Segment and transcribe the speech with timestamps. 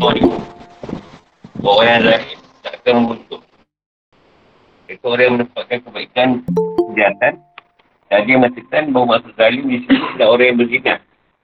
[0.00, 3.44] Orang yang lain tak akan membentuk.
[4.88, 6.28] Itu orang yang mendapatkan kebaikan
[6.92, 7.34] kejahatan.
[8.08, 10.94] Dan dia mengatakan bahawa masuk zalim di sini adalah orang yang berzina.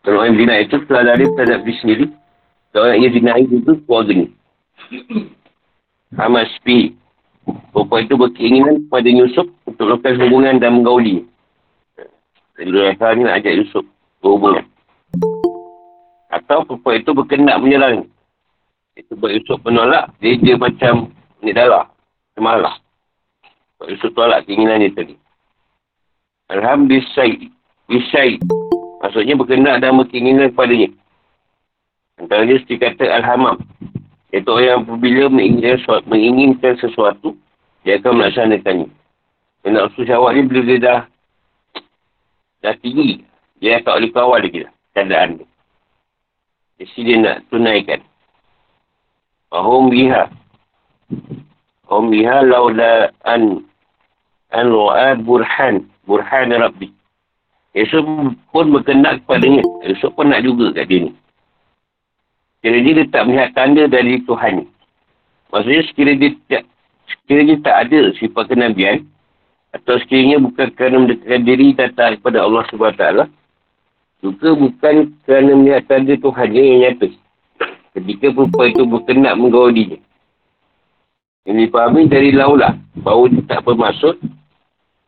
[0.05, 2.05] Kalau orang yang berzina itu telah dari terhadap diri sendiri.
[2.73, 4.27] Kalau orang yang zina itu keluarga ni.
[6.17, 6.97] Hamas P.
[7.73, 11.25] Perempuan itu berkeinginan kepada Yusuf untuk melakukan hubungan dan menggauli.
[12.57, 13.85] Jadi Leha ni nak ajak Yusuf
[14.21, 14.65] berhubungan.
[16.33, 18.09] Atau perempuan itu berkendak menyerang.
[19.19, 21.87] Buat Yusuf menolak, dia, dia macam ni darah.
[22.35, 22.83] Semalah.
[23.79, 25.15] Buat Yusuf tolak keinginan dia tadi.
[26.51, 27.55] Alhamdulillah.
[27.89, 28.37] Bisai.
[29.01, 30.91] Maksudnya berkendak dan berkeinginan kepadanya.
[32.19, 33.63] Antara dia seperti kata Alhamam.
[34.29, 35.25] Iaitu orang yang apabila
[36.05, 37.33] menginginkan sesuatu,
[37.87, 38.89] dia akan melaksanakannya.
[39.65, 41.01] Dan nafsu syawak ni bila dia dah
[42.61, 43.25] dah tinggi,
[43.63, 45.49] dia tak boleh kawal lagi lah keadaan dia.
[46.83, 48.01] Jadi dia nak tunaikan.
[49.49, 50.29] Fahum biha.
[51.89, 53.65] Fahum biha laula an
[54.53, 55.89] an ru'ad burhan.
[56.05, 56.89] Burhan Rabbi.
[57.77, 58.05] Yusuf
[58.53, 59.65] pun berkendak kepadanya.
[59.85, 61.13] Yusuf pun nak juga kat dia ni.
[62.59, 64.65] Sekiranya dia tak melihat tanda dari Tuhan ni.
[65.55, 66.63] Maksudnya sekiranya dia tak,
[67.07, 69.07] sekiranya tak ada sifat kenabian.
[69.71, 73.05] Atau sekiranya bukan kerana mendekatkan diri datang kepada Allah SWT.
[74.19, 77.09] Juga bukan kerana melihat tanda Tuhan yang nyata.
[77.97, 80.01] Ketika perempuan itu berkenak menggawa dirinya.
[81.49, 82.77] Yang dipahami dari laulah.
[83.01, 84.21] Bahawa dia tak bermaksud.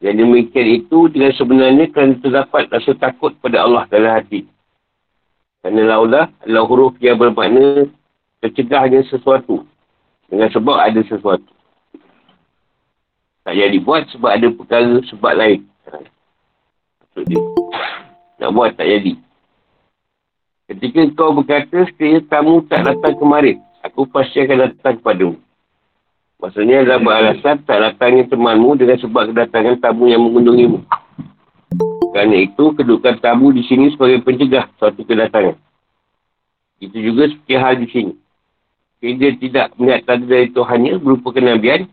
[0.00, 4.48] Yang demikian itu dengan sebenarnya kerana terdapat rasa takut pada Allah dalam hati.
[5.60, 7.84] Kerana laulah adalah huruf yang bermakna
[8.40, 9.68] tercegahnya sesuatu.
[10.32, 11.52] Dengan sebab ada sesuatu.
[13.44, 15.60] Tak jadi buat sebab ada perkara sebab lain.
[15.84, 17.40] Maksud dia.
[18.40, 19.12] Nak buat tak jadi.
[20.70, 25.34] Ketika kau berkata, sekiranya kamu tak datang kemarin, aku pasti akan datang kepadamu.
[26.38, 30.78] Maksudnya adalah beralasan tak datangnya temanmu dengan sebab kedatangan tamu yang mengunjungimu.
[32.14, 35.58] Kerana itu, kedudukan tamu di sini sebagai pencegah suatu kedatangan.
[36.78, 38.12] Itu juga seperti hal di sini.
[39.02, 41.90] Dia tidak melihat tanda dari Tuhannya berupa kenabian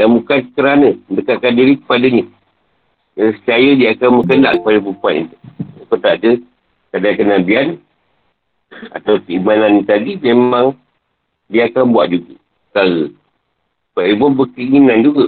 [0.00, 2.24] dan bukan kerana mendekatkan diri kepadanya.
[3.20, 5.36] Yang percaya dia akan mengenal kepada perempuan itu.
[5.86, 6.14] Kalau tak
[6.94, 7.78] ada kenabian,
[8.94, 10.74] atau keimanan ni tadi memang
[11.48, 12.34] dia akan buat juga
[12.74, 13.06] perkara.
[13.94, 15.26] Sebab ibu berkeinginan juga.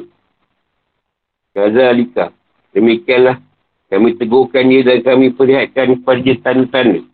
[1.54, 2.26] Gaza Alika.
[2.74, 3.38] Demikianlah
[3.86, 7.06] kami tegurkan dia dan kami perlihatkan dia tanda-tanda.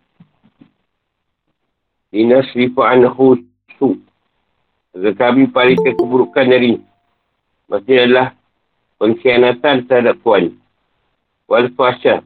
[2.16, 4.00] Ina srifa'an khusu.
[4.96, 6.80] Agar kami palingkan keburukan dari
[7.68, 8.28] Maksudnya adalah
[9.00, 10.60] pengkhianatan terhadap Tuhan.
[11.48, 12.20] Wal fahsyah.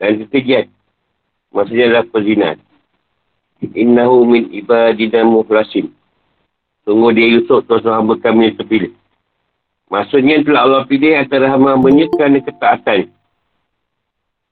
[0.00, 0.72] Dan kekejian.
[1.52, 2.58] Maksudnya adalah perzinaan.
[3.72, 5.88] Innahu min ibadina muflasin.
[6.84, 8.92] Sungguh dia Yusuf tuan hamba kami yang terpilih.
[9.88, 13.08] Maksudnya telah Allah pilih antara hamba-hambanya kerana ketaatan.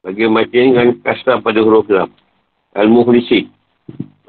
[0.01, 2.09] Bagi macam dengan kasrah pada huruf lam.
[2.73, 3.53] Al-Muhlisin.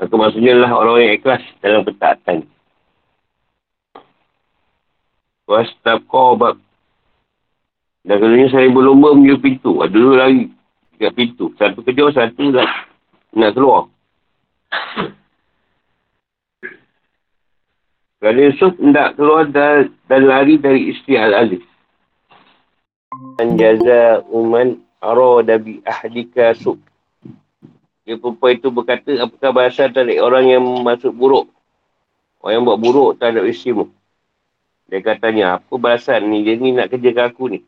[0.01, 2.43] Maka maksudnya adalah orang yang ikhlas dalam ketaatan.
[5.47, 6.59] Wastab bab.
[8.03, 9.79] Dan kalau saya berlomba menuju pintu.
[9.79, 10.51] Ada dua lagi.
[10.97, 11.55] Dekat pintu.
[11.55, 12.67] Satu kejauh, satu nak,
[13.31, 13.92] nak keluar.
[18.23, 21.59] Kerana Yusuf tidak keluar dan, dan lari dari isteri Al-Aziz.
[23.35, 26.79] Anjaza uman arada bi ahdika su.
[28.07, 31.51] Dia perempuan itu berkata, apakah bahasa dari orang yang masuk buruk?
[32.40, 33.91] Orang yang buat buruk terhadap isterimu.
[34.88, 36.47] Dia katanya, apa balasan ni?
[36.47, 37.59] Dia ni nak kerja ke aku ni.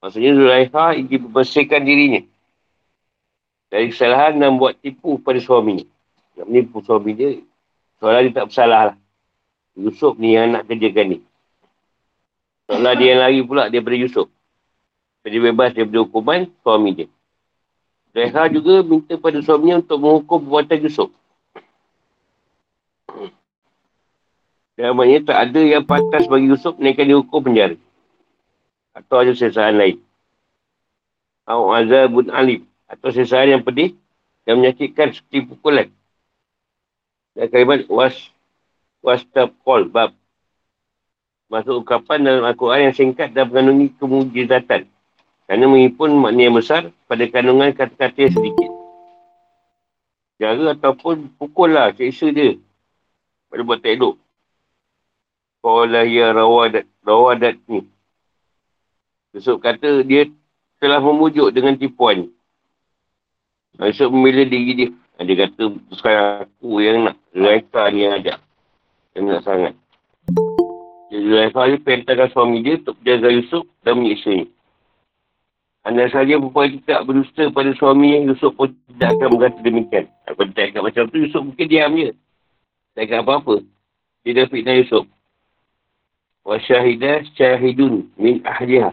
[0.00, 2.20] Maksudnya Zulaiha ingin membersihkan dirinya.
[3.66, 5.82] Dari kesalahan dan buat tipu pada suami.
[6.38, 7.42] Nak menipu suami dia.
[7.98, 8.96] Soalnya dia tak bersalah lah.
[9.76, 11.18] Yusuf ni yang nak kerjakan ni.
[12.70, 14.28] Soalnya dia yang lari pula daripada Yusuf.
[15.26, 17.08] Jadi bebas daripada hukuman suami dia.
[18.14, 21.10] Zulaiha juga minta pada suaminya untuk menghukum perbuatan Yusuf.
[24.76, 27.76] Dan maknanya tak ada yang pantas bagi Yusuf naikkan dihukum penjara.
[28.96, 29.96] Atau ada sesaran lain.
[31.44, 32.64] Atau azabun alim.
[32.86, 33.98] Atau sesaran yang pedih
[34.46, 35.90] yang menyakitkan seperti pukulan.
[37.34, 38.14] Dan kalimat was
[39.02, 40.14] wastab call bab.
[41.46, 44.90] Masuk ungkapan dalam Al-Quran yang singkat dan mengandungi kemujizatan.
[45.46, 48.70] Kerana mengimpun makna yang besar pada kandungan kata-kata yang sedikit.
[50.42, 52.58] Jara ataupun pukul lah, seksa dia.
[53.46, 54.18] Pada buat tak elok.
[55.62, 57.86] Qala ya rawadat, rawadat ni.
[59.32, 60.28] Yusuf kata dia
[60.82, 62.26] telah memujuk dengan tipuan.
[63.84, 64.88] Yusuf memilih diri dia
[65.20, 65.64] Dia kata,
[65.96, 67.16] sekarang aku yang nak.
[67.32, 68.38] Zulaika ni yang ajak.
[69.16, 69.74] Yang nak sangat.
[71.12, 74.46] Jadi Zulaika ni perintahkan suami dia untuk jaga Yusuf dan menyiksa ni.
[75.86, 80.04] Anda saja perempuan itu tak berdusta pada suami yang Yusuf pun tidak akan berkata demikian.
[80.26, 82.10] Aku tak cakap macam tu, Yusuf mungkin diam je.
[82.98, 83.54] Tak cakap apa-apa.
[84.26, 85.04] Dia dah fitnah Yusuf.
[86.42, 88.90] Wa syahidah syahidun min ahliha.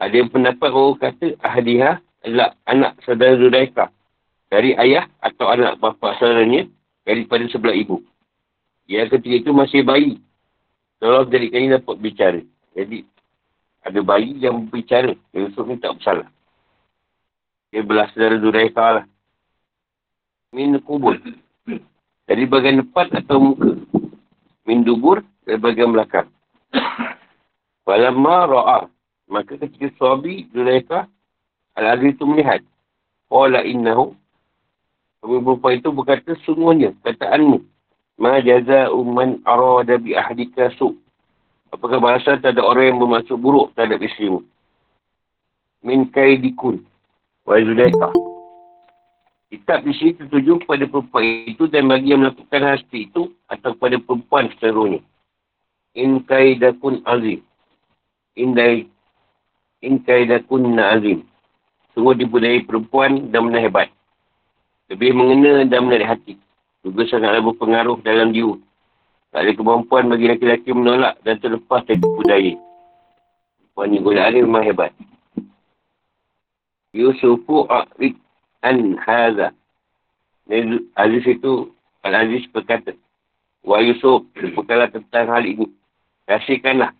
[0.00, 3.90] Ada pendapat orang kata ahliha adalah anak saudara Zulaika.
[4.52, 6.68] Dari ayah atau anak bapa saudaranya
[7.08, 8.04] daripada sebelah ibu.
[8.84, 10.20] Yang ketiga itu masih bayi.
[11.00, 12.40] Kalau dari kini dapat bicara.
[12.76, 13.02] Jadi
[13.82, 15.16] ada bayi yang berbicara.
[15.34, 16.28] Yusuf ni tak bersalah.
[17.72, 19.06] Dia belah saudara Zulaikha lah.
[20.52, 21.16] Min kubur.
[22.28, 23.72] Dari bagian depan atau muka.
[24.68, 26.28] Min dubur dari bagian belakang.
[27.88, 28.80] Falamma ra'a.
[29.32, 31.08] Maka ketika suami Zulaikha
[31.78, 32.60] Al-Aziz itu melihat.
[33.32, 34.12] Qala innahu.
[35.22, 37.62] Kami perempuan itu berkata sungguhnya kataanmu.
[38.20, 40.98] Ma jaza'u man arada bi ahdika su'
[41.72, 44.44] Apakah bahasa tak ada orang yang bermaksud buruk terhadap isterimu?
[45.80, 46.84] Min kaidikun.
[47.48, 48.12] Wa zudaika.
[49.48, 53.96] Kitab di sini tertuju kepada perempuan itu dan bagi yang melakukan hal itu atau kepada
[54.04, 55.00] perempuan seterusnya.
[55.96, 57.40] In kaidakun azim.
[58.36, 58.52] In,
[59.80, 61.24] in kaidakun na azim.
[61.92, 63.88] Sungguh dibudai perempuan dan menaik hebat.
[64.88, 66.34] Lebih mengena dan menarik hati.
[66.82, 68.58] Juga sangatlah berpengaruh dalam diri
[69.32, 72.52] tak ada kemampuan bagi laki-laki menolak dan terlepas dari budaya.
[73.72, 74.92] Puan ni godaan ni memang hebat.
[76.92, 78.12] Yusufu a'rid
[78.60, 79.56] an haza.
[81.00, 81.72] Aziz itu,
[82.04, 82.92] Al-Aziz berkata,
[83.64, 85.64] Wah Yusuf, berkala tentang hal ini.
[86.28, 86.92] Kasihkanlah.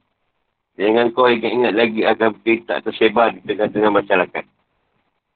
[0.80, 2.32] Jangan kau ingat-ingat lagi agar
[2.64, 4.44] tak tersebar di tengah-tengah masyarakat.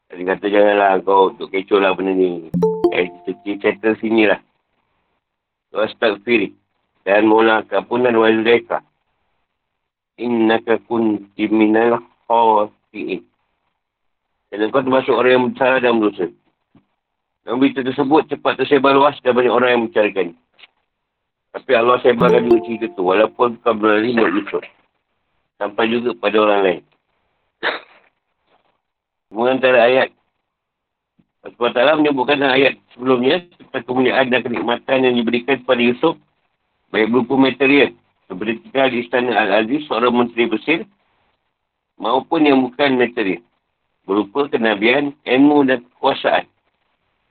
[0.06, 2.46] Dia kata, janganlah kau untuk kecoh lah benda ni.
[2.94, 4.38] Eh, kita settle sini lah.
[5.74, 6.54] Kau astagfirih
[7.02, 8.82] dan mula keampunan wa zulaika.
[10.16, 13.26] Innaka kunti minal khafi'in.
[14.54, 16.26] Dan kau termasuk orang yang bersalah dan berdosa.
[17.42, 20.28] Dan berita tersebut cepat tersebar luas dan banyak orang yang mencarikan.
[21.50, 23.02] Tapi Allah sebarkan juga cerita tu.
[23.06, 24.62] Walaupun kau berlari Yusuf.
[25.58, 26.82] Sampai juga pada orang lain.
[29.30, 30.08] Mengantar ayat.
[31.46, 36.18] Allah Ta'ala menyebutkan ayat sebelumnya tentang kemuliaan dan kenikmatan yang diberikan kepada Yusuf
[36.90, 37.90] Baik berupa material.
[38.26, 40.80] Seperti tinggal di istana Al-Aziz, seorang menteri Mesir.
[41.98, 43.42] Maupun yang bukan material.
[44.06, 46.46] Berupa kenabian, ilmu dan kekuasaan.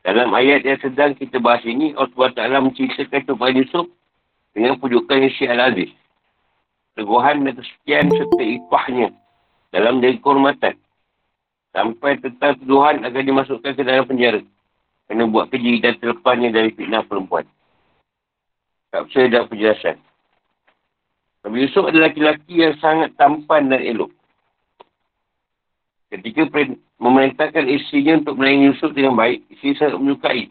[0.06, 3.90] Dalam ayat yang sedang kita bahas ini, Allah Ta'ala menceritakan kepada Yusuf
[4.54, 5.90] dengan pujukan isi Al-Aziz.
[6.96, 9.10] Teguhan dan kesekian serta ipahnya
[9.74, 10.78] dalam dari kehormatan.
[11.76, 14.40] Sampai tentang tuduhan agar dimasukkan ke dalam penjara.
[15.12, 17.44] Kena buat keji dan terlepasnya dari fitnah perempuan.
[18.96, 20.00] Tak percaya dan penjelasan.
[21.44, 24.10] Nabi Yusuf adalah lelaki yang sangat tampan dan elok.
[26.10, 26.48] Ketika
[26.96, 30.48] memerintahkan isterinya untuk melayani Yusuf dengan baik, isteri sangat menyukai.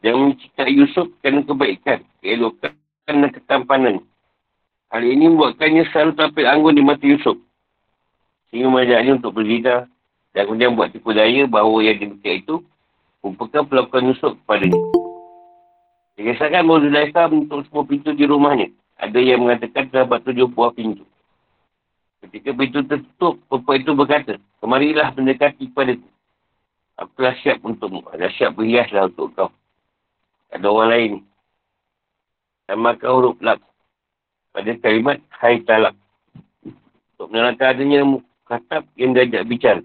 [0.00, 2.72] Dan mencintai Yusuf kerana kebaikan, keelokan
[3.04, 3.96] dan ketampanan.
[4.88, 7.36] Hal ini membuatkannya selalu tampil anggun di mata Yusuf.
[8.48, 9.84] Sehingga mengajaknya untuk berzina
[10.36, 12.60] dan kemudian buat tipu daya bahawa yang demikian itu
[13.24, 14.76] merupakan pelakuan Yusuf kepadanya.
[16.20, 18.68] Dia kisahkan bahawa Zulaikha menutup semua pintu di rumahnya.
[19.00, 21.08] Ada yang mengatakan terdapat tujuh buah pintu.
[22.20, 26.08] Ketika pintu tertutup, perempuan itu berkata, Kemarilah mendekati kepada ku.
[27.00, 28.04] Aku telah siap untukmu.
[28.12, 29.48] Ada siap berhiaslah untuk kau.
[30.52, 31.12] Ada orang lain.
[32.68, 33.60] Sama kau huruf lak.
[34.52, 35.96] Pada kalimat, hai talak.
[37.16, 38.00] Untuk menerangkan adanya
[38.48, 39.84] kata yang diajak bicara.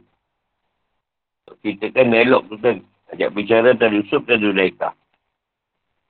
[1.59, 2.79] Kita kan dialog tu kan.
[3.11, 4.95] Ajak bicara dari Yusuf dan Zulaikha.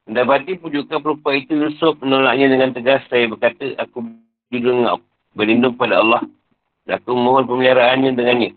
[0.05, 3.01] Mendapati pujukan perempuan itu Yusuf menolaknya dengan tegas.
[3.09, 4.05] Saya berkata, aku
[4.53, 5.01] juga.
[5.33, 6.21] Berlindung pada Allah.
[6.85, 8.51] Dan aku mohon pemeliharaannya dengannya.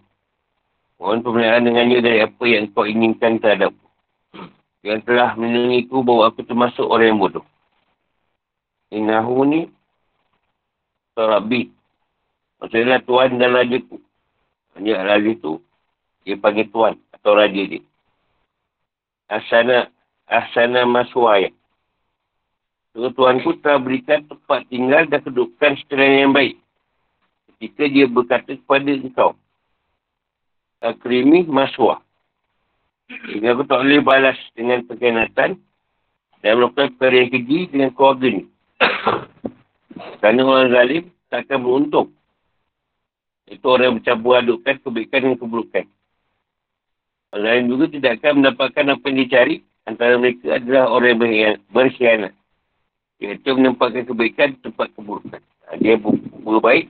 [0.98, 3.72] Mohon pemeliharaan dengannya dari apa yang kau inginkan terhadap.
[4.84, 7.46] Yang telah melindungiku bahawa aku termasuk orang yang bodoh.
[8.92, 9.60] Inahu ni.
[11.14, 11.70] Sarabi.
[12.58, 14.00] Maksudnya Tuhan dan Raja ku.
[14.74, 15.62] Hanya Raja tu.
[16.24, 17.84] Dia panggil Tuhan atau Raja dia.
[19.28, 19.92] Asana
[20.28, 21.52] ahsana maswaya.
[22.94, 26.54] Tuhan ku telah berikan tempat tinggal dan kedudukan sekiranya yang baik.
[27.50, 29.34] Ketika dia berkata kepada engkau.
[30.78, 32.00] Akrimi maswa.
[33.08, 35.58] Sehingga aku tak boleh balas dengan perkenatan
[36.40, 38.44] dan melakukan perkara yang keji dengan keluarga ni.
[40.20, 42.08] Kerana orang zalim tak akan beruntung.
[43.44, 45.84] Itu orang yang bercampur adukkan kebaikan dan keburukan.
[47.34, 49.56] Orang lain juga tidak akan mendapatkan apa yang dicari
[49.90, 52.30] antara mereka adalah orang yang berkhianat.
[53.18, 55.42] Iaitu menempatkan kebaikan tempat keburukan.
[55.82, 56.86] Dia berbuat baik,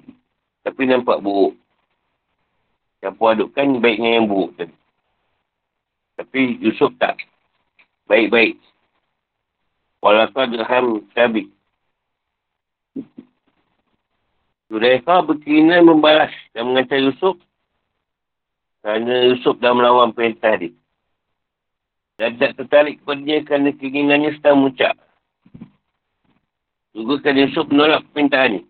[0.68, 1.56] tapi nampak buruk.
[3.00, 4.76] Campur adukkan baiknya yang buruk tadi.
[6.20, 7.24] Tapi Yusuf tak.
[8.04, 8.60] Baik-baik.
[10.04, 11.48] Walaupun dirham sabit.
[14.68, 17.36] Zulaikha berkeinginan membalas dan mengancam Yusuf
[18.84, 20.76] kerana Yusuf dah melawan perintah dia.
[22.20, 24.92] Dan tak tertarik kepadanya kerana keinginannya sedang muncak.
[26.92, 28.60] Juga kerana Yusuf menolak perintah ni.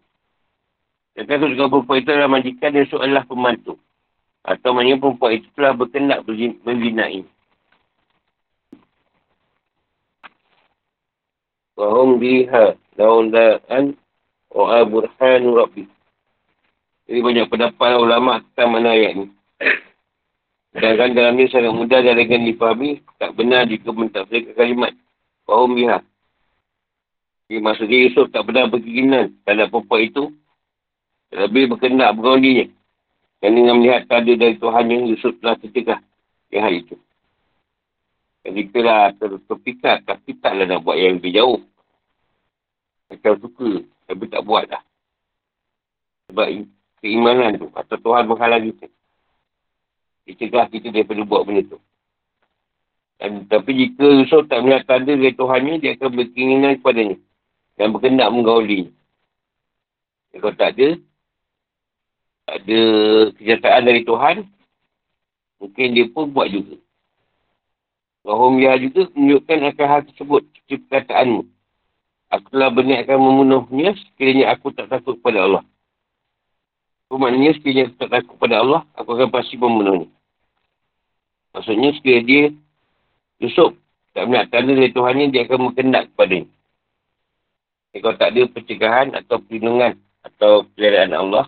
[1.19, 3.75] Dan takut juga perempuan itu adalah majikan Yusuf adalah pembantu.
[4.47, 6.23] Atau maknanya perempuan itu telah berkendak
[6.63, 7.27] berzinai.
[11.75, 13.99] Wahum biha laundaan
[14.55, 15.91] wa burhanu rabbi.
[17.11, 19.27] Jadi banyak pendapat ulama tentang mana ayat ni.
[20.75, 24.93] Sedangkan dalam ni sangat mudah dan dengan dipahami, tak benar jika mentafsirkan kalimat.
[25.47, 26.03] Wahum biha.
[27.47, 30.25] Jadi maksudnya Yusuf tak pernah berkeinginan terhadap perempuan itu.
[31.31, 32.67] Lebih berkendak bergaulinya.
[33.39, 36.01] Kerana dengan melihat tak ada dari Tuhan yang Yusuf telah tercegah
[36.51, 36.97] di hari itu.
[38.45, 41.61] Jadi kita lah terpikat tapi taklah nak buat yang lebih jauh.
[43.15, 43.71] Macam suka
[44.11, 44.83] tapi tak buat lah.
[46.33, 46.47] Sebab
[46.99, 48.87] keimanan tu atau Tuhan menghalang kita.
[50.25, 51.79] Dia cegah kita daripada buat benda tu.
[53.21, 57.17] Dan, tapi jika Yusuf tak melihat tanda dari Tuhannya, dia akan berkeinginan kepadanya.
[57.79, 58.91] Dan berkendak menggauli.
[60.35, 60.89] Kalau tak ada,
[62.45, 62.81] tak ada
[63.39, 64.37] kejahatan dari Tuhan,
[65.63, 66.77] mungkin dia pun buat juga.
[68.25, 71.43] Rahumiyah juga menunjukkan akan hal tersebut seperti perkataanmu.
[72.33, 75.65] Aku telah berniat akan membunuhnya sekiranya aku tak takut kepada Allah.
[77.07, 80.09] Itu maknanya sekiranya aku tak takut kepada Allah, aku akan pasti membunuhnya.
[81.55, 82.43] Maksudnya sekiranya dia
[83.39, 83.79] Yusuf
[84.15, 88.01] tak melihat tanda dari Tuhannya, dia akan berkendak kepada dia.
[88.03, 89.95] Kalau tak ada pencegahan atau perlindungan
[90.27, 91.47] atau peliharaan Allah,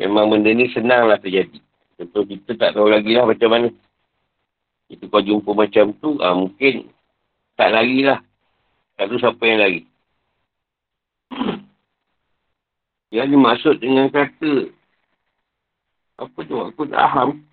[0.00, 1.60] memang benda ni senanglah terjadi.
[2.00, 3.68] Contoh kita tak tahu lagi lah macam mana.
[4.88, 6.88] Itu kau jumpa macam tu, ah, mungkin
[7.56, 8.20] tak lari lah.
[8.96, 9.82] Tak tahu siapa yang lari.
[13.08, 14.72] Yang dimaksud dengan kata
[16.18, 16.56] apa tu?
[16.60, 17.47] Aku tak faham.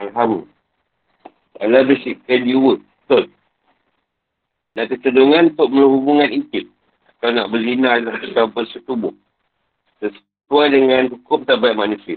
[0.00, 0.56] Alhamdulillah.
[1.60, 2.80] Allah bersikap jiwa.
[2.80, 3.28] Betul.
[4.72, 6.72] Dan kecenderungan untuk berhubungan intim.
[7.20, 9.12] Atau nak berzina atau bersetubuh.
[10.00, 12.16] Sesuai dengan hukum tabiat manusia.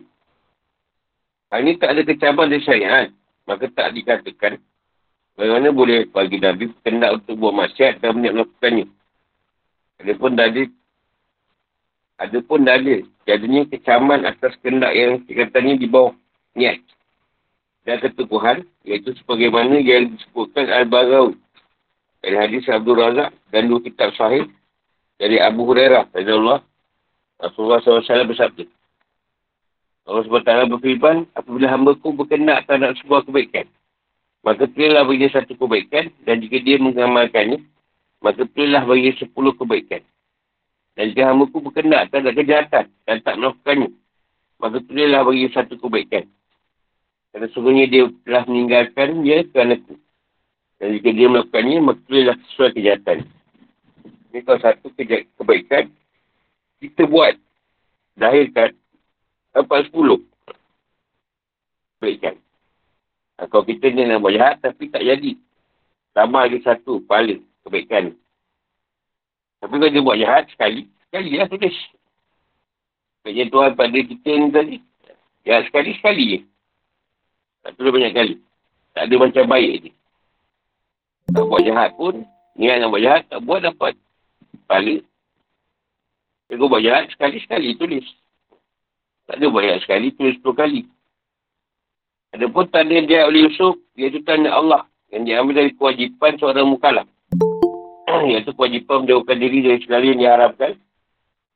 [1.51, 3.11] Hal ini tak ada kecaman dari syariat
[3.43, 4.59] maka tak dikatakan
[5.35, 8.85] bagaimana boleh bagi Nabi kendak untuk buat masyarakat dan banyak melakukannya.
[9.99, 10.67] Ada pun dalil
[12.13, 16.15] ada pun dalil jadinya kecaman atas kendak yang dikatanya di bawah
[16.55, 16.79] niat
[17.83, 21.35] dan keteguhan iaitu sebagaimana yang disebutkan Al-Barawi
[22.23, 24.47] dari hadis Abdul Razak dan dua kitab sahih
[25.19, 26.63] dari Abu Hurairah Allah
[27.43, 28.63] Rasulullah SAW bersabda
[30.03, 33.71] Allah SWT berfirman, apabila hamba ku berkenak terhadap sebuah kebaikan,
[34.43, 37.63] maka pilihlah bagi satu kebaikan, dan jika dia mengamalkannya,
[38.19, 40.03] maka pilihlah bagi sepuluh kebaikan.
[40.99, 43.95] Dan jika hamba ku berkenak terhadap kejahatan, dan tak melakukannya,
[44.59, 46.27] maka pilihlah bagi satu kebaikan.
[47.33, 49.81] Kerana sungguhnya dia telah meninggalkan dia kerana.
[50.77, 53.25] Dan jika dia melakukannya, maka pilihlah sesuai kejahatan.
[54.29, 55.89] Ini kalau satu kebaikan,
[56.77, 57.33] kita buat,
[58.17, 58.77] dahilkan,
[59.53, 60.17] Empat sepuluh.
[62.01, 65.37] Ha, kalau kita ni nak buat jahat tapi tak jadi.
[66.17, 68.17] Tambah lagi satu paling kebaikan.
[69.61, 71.77] Tapi kalau dia buat jahat sekali, sekali lah tulis.
[73.23, 74.77] Baiknya Tuhan pada kita ni tadi.
[75.47, 76.39] Ya sekali, sekali je.
[77.63, 78.36] Tak perlu banyak kali.
[78.93, 79.91] Tak ada macam baik je.
[81.34, 82.27] Tak buat jahat pun,
[82.60, 83.96] niat nak buat jahat, tak buat dapat.
[84.67, 85.00] Pahala.
[86.51, 88.05] Dia buat jahat sekali-sekali tulis.
[89.25, 90.82] Tak ada banyak sekali, tulis 10 kali.
[92.36, 97.08] Ada pun tanda dia oleh Yusuf, iaitu tanda Allah yang diambil dari kewajipan seorang mukalaf.
[98.29, 100.74] iaitu kewajipan menjauhkan diri dari segala yang diharapkan.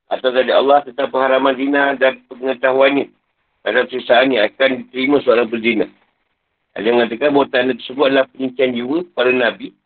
[0.08, 3.12] Atau dari Allah tentang pengharaman zina dan pengetahuannya.
[3.68, 5.84] Pada sisaan yang akan diterima seorang berzina.
[6.72, 9.76] Ada yang mengatakan bahawa tanda tersebut adalah penyucian jiwa para Nabi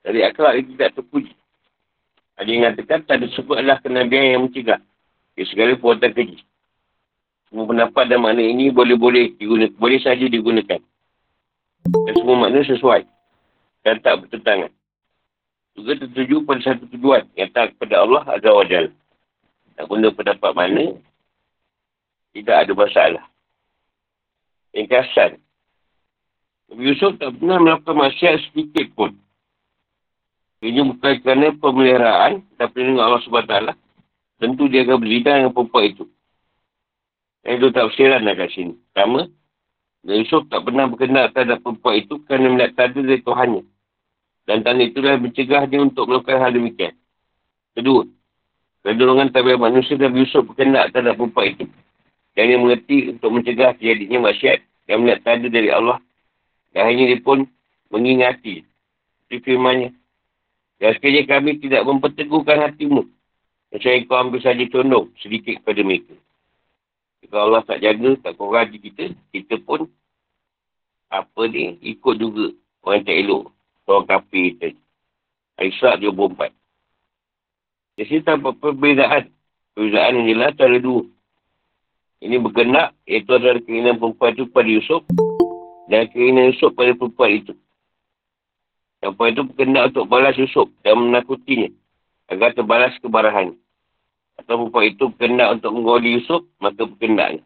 [0.00, 1.36] dari akhlak yang tidak terpuji.
[2.40, 4.80] Ada yang mengatakan tanda tersebut adalah kenabian yang mencegah.
[5.36, 6.48] Di segala perbuatan keji.
[7.52, 9.76] Semua pendapat dan makna ini boleh-boleh digunakan.
[9.76, 10.80] Boleh saja digunakan.
[11.84, 13.04] Dan semua makna sesuai.
[13.84, 14.72] Dan tak bertentangan.
[15.76, 17.28] Juga tertuju pada satu tujuan.
[17.36, 18.88] Yang tak kepada Allah Azza wa Jal.
[19.76, 20.96] Tak guna pendapat mana.
[22.36, 23.24] Tidak ada masalah.
[24.76, 25.40] Ringkasan.
[26.68, 29.16] Nabi Yusuf tak pernah melakukan masyarakat sedikit pun.
[30.60, 33.72] Ini bukan kerana pemeliharaan, tapi dengan Allah SWT,
[34.36, 36.04] tentu dia akan berzina dengan perempuan itu.
[37.40, 38.74] Dan itu tak bersiran lah kat sini.
[38.92, 39.20] Pertama,
[40.04, 43.62] Nabi Yusuf tak pernah berkenal terhadap perempuan itu kerana melihat tanda dari Tuhannya.
[44.44, 46.92] Dan tanda itulah mencegah dia untuk melakukan hal demikian.
[47.72, 48.04] Kedua,
[48.84, 51.64] kedolongan tabiat manusia Nabi Yusuf berkenal terhadap perempuan itu.
[52.36, 55.98] Dan dia mengerti untuk mencegah terjadinya masyarakat yang melihat tanda dari Allah
[56.76, 57.48] dan akhirnya dia pun
[57.88, 58.60] mengingati
[59.32, 59.96] di firmannya.
[60.76, 63.08] Dan sekiranya kami tidak memperteguhkan hatimu.
[63.80, 66.12] Saya kau ambil saja condong sedikit kepada mereka.
[67.24, 69.88] Jika Allah tak jaga, tak korang kita, kita pun
[71.08, 72.52] apa ni, ikut juga
[72.84, 73.48] orang tak elok.
[73.88, 74.76] Orang kapi kita.
[75.56, 76.52] Aisyah 24.
[77.96, 79.32] Di sini tanpa perbezaan.
[79.72, 81.08] Perbezaan yang jelas ada dua.
[82.16, 85.04] Ini berkenak, iaitu adalah keinginan perempuan itu pada Yusuf
[85.92, 87.52] dan keinginan Yusuf pada perempuan itu.
[89.04, 91.68] Perempuan itu berkendak untuk balas Yusuf dan menakutinya
[92.32, 93.52] agar terbalas kebarahan.
[94.40, 97.44] Atau perempuan itu berkendak untuk menggoli Yusuf, maka berkendaknya.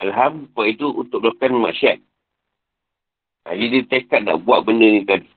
[0.00, 1.98] Alham, perempuan itu untuk melakukan maksiat.
[3.48, 5.28] Jadi dia tekad nak buat benda ni tadi.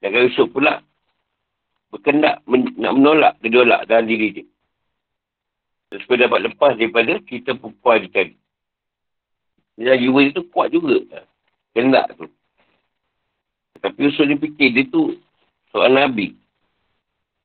[0.00, 0.80] Dan Yusuf pula
[1.92, 4.46] berkendak men- nak menolak gejolak dalam diri dia.
[6.00, 8.36] Supaya dapat lepas daripada kita perempuan tadi.
[9.76, 11.00] Dan jiwa dia tu kuat juga.
[11.76, 12.28] Kendak tu.
[13.82, 15.18] Tapi usul dia fikir dia tu
[15.72, 16.36] seorang Nabi.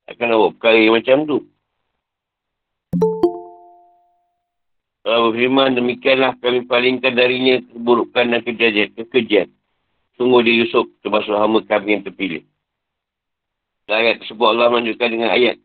[0.08, 1.40] Akan buat perkara macam tu.
[5.08, 8.92] Allah berfirman, demikianlah kami palingkan darinya keburukan dan kejadian.
[8.92, 9.48] kekejian.
[10.20, 12.44] Sungguh dia Yusuf termasuk hamba kami yang terpilih.
[13.88, 15.56] Dan ayat tersebut Allah menunjukkan dengan ayat.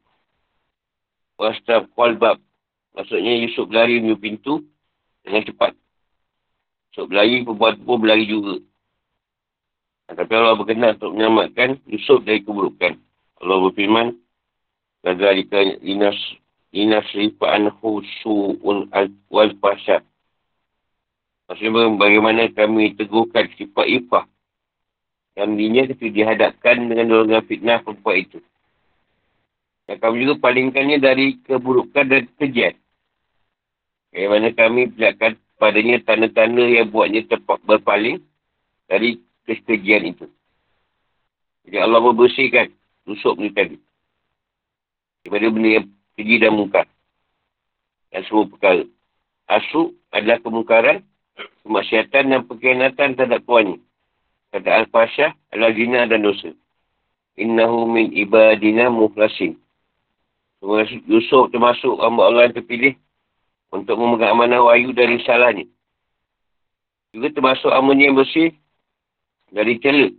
[1.42, 2.38] Wastaf qalbab.
[2.92, 4.54] Maksudnya Yusuf lari menuju pintu
[5.25, 5.72] dengan cepat.
[6.92, 8.61] So berlari, perempuan pun berlari juga.
[10.12, 13.00] Tapi Allah berkenan untuk menyelamatkan Yusuf dari keburukan.
[13.40, 14.12] Allah berfirman,
[15.02, 16.21] Nazalika inas
[16.71, 18.93] inas rifa'an khusu'un
[19.32, 20.04] wal pasyat.
[21.49, 24.25] Maksudnya bagaimana kami teguhkan sifat ifah
[25.36, 28.38] yang dirinya ketika dihadapkan dengan dorongan fitnah perempuan itu.
[29.88, 32.76] Dan kami juga palingkannya dari keburukan dan kejian.
[34.12, 38.20] Bagaimana kami perlihatkan padanya tanda-tanda yang buatnya tepat berpaling
[38.84, 39.16] dari
[39.48, 40.28] kesejian itu.
[41.64, 42.68] Jadi Allah membersihkan
[43.08, 43.80] tusuk ni tadi.
[45.25, 45.86] Daripada benda yang
[46.18, 46.86] keji dan mungkar.
[48.12, 48.84] Dan semua perkara.
[49.48, 51.00] Asuk adalah kemungkaran,
[51.64, 53.80] kemaksiatan dan pengkhianatan terhadap tuannya.
[54.52, 56.52] Kata Al-Fasyah adalah zina dan dosa.
[57.40, 59.56] Innahu min ibadina mukhlasin.
[61.08, 62.92] Yusuf termasuk hamba Allah yang terpilih
[63.73, 65.65] untuk memegang amanah wahyu dari salahnya.
[67.17, 68.52] Juga termasuk amanah yang bersih
[69.49, 70.13] dari celah.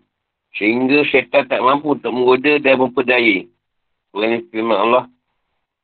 [0.58, 3.50] Sehingga syaitan tak mampu untuk menggoda dan memperdayai.
[4.14, 5.06] Kerana firman Allah.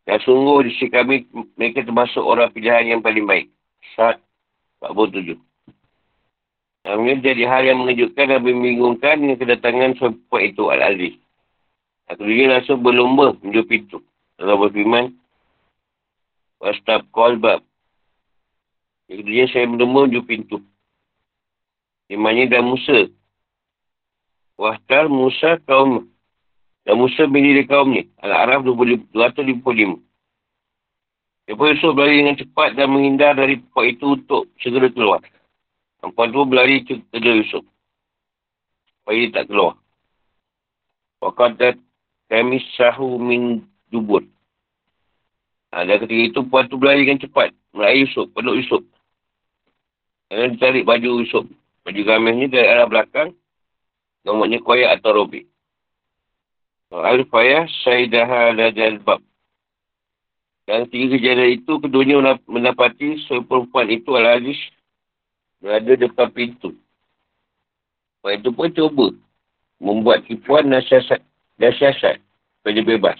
[0.05, 1.25] Dan sungguh di sisi kami,
[1.57, 3.49] mereka termasuk orang pilihan yang paling baik.
[3.97, 4.21] Saat
[4.81, 5.37] 47.
[6.85, 11.13] Namun jadi hal yang mengejutkan dan membingungkan dengan kedatangan sepupu itu Al-Aziz.
[12.09, 14.01] Dia langsung berlomba menuju pintu.
[14.41, 15.13] Allah berfirman,
[16.59, 17.63] Wastab kolbab.
[19.07, 20.61] Kemudian saya berlomba menuju pintu.
[22.11, 23.09] Imannya dan Musa.
[24.59, 26.05] Wahtar Musa kaum.
[26.83, 28.05] Dan Musa berdiri kaum ni.
[28.21, 29.97] Al-Araf 255.
[31.49, 35.17] Lepas Yusuf berlari dengan cepat dan menghindar dari tempat itu untuk segera keluar.
[35.97, 37.65] Perempuan tu berlari ke kedua Yusuf.
[39.01, 39.73] Supaya dia tak keluar.
[41.17, 41.81] Wakadat
[42.29, 44.21] kami sahu min dubur.
[45.69, 47.53] Ha, dan ketika itu puan tu berlari dengan cepat.
[47.73, 48.81] Meraih Yusuf, peluk Yusuf.
[50.29, 51.45] Dan dia tarik baju Yusuf.
[51.85, 53.33] Baju gamis dari arah belakang.
[54.25, 55.45] Nomornya koyak atau robek.
[56.89, 59.21] Al-Fayah Syaidaha Ladal Bab.
[60.65, 64.57] Dan tiga kejadian itu, keduanya mendapati seorang perempuan itu Al-Aziz
[65.61, 66.77] berada depan pintu.
[68.19, 69.07] Sebab itu pun cuba
[69.79, 71.23] membuat tipuan dan siasat,
[71.55, 72.19] dan siasat
[72.59, 73.19] supaya bebas.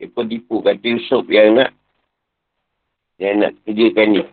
[0.00, 1.76] Dia pun tipu kata Yusuf yang nak
[3.20, 4.24] yang nak kerjakan ni.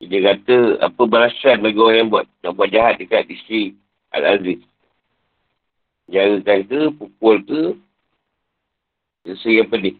[0.00, 2.26] Dia kata apa balasan bagi orang yang buat.
[2.40, 3.76] Nak buat jahat dekat isteri
[4.16, 4.64] Al-Aziz.
[6.08, 7.62] Jarakan ke, pukul ke.
[9.28, 9.96] Sesuai yang pedih.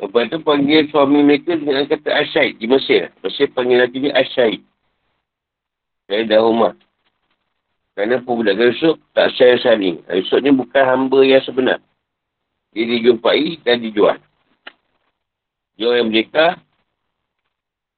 [0.00, 3.12] Lepas tu panggil suami mereka dengan kata Asyaid di Mesir.
[3.20, 4.64] Mesir panggil lagi ni Asyaid.
[6.08, 6.72] Saya dah rumah.
[7.92, 10.00] Kerana budak Yusuf tak saya saling.
[10.08, 11.84] Yusuf ni bukan hamba yang sebenar.
[12.70, 14.18] Dia dijumpai dan dijual.
[15.74, 16.46] Dia orang yang merdeka,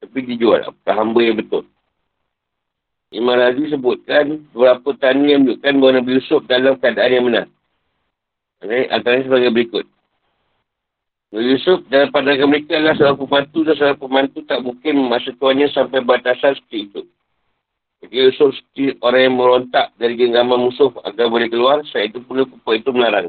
[0.00, 0.64] tapi dijual.
[0.72, 1.64] Bukan hamba yang betul.
[3.12, 7.46] Imam Razi sebutkan beberapa tanda yang menunjukkan bahawa Nabi Yusuf dalam keadaan yang benar.
[8.64, 8.88] Okay?
[8.88, 9.84] Antaranya sebagai berikut.
[11.32, 15.68] Nabi Yusuf dalam pandangan mereka adalah seorang pembantu dan seorang pembantu tak mungkin masa tuannya
[15.68, 17.00] sampai batasan seperti itu.
[18.00, 22.48] Jadi Yusuf seperti orang yang merontak dari genggaman musuh agar boleh keluar, saya itu pula
[22.48, 23.28] perempuan itu melarang.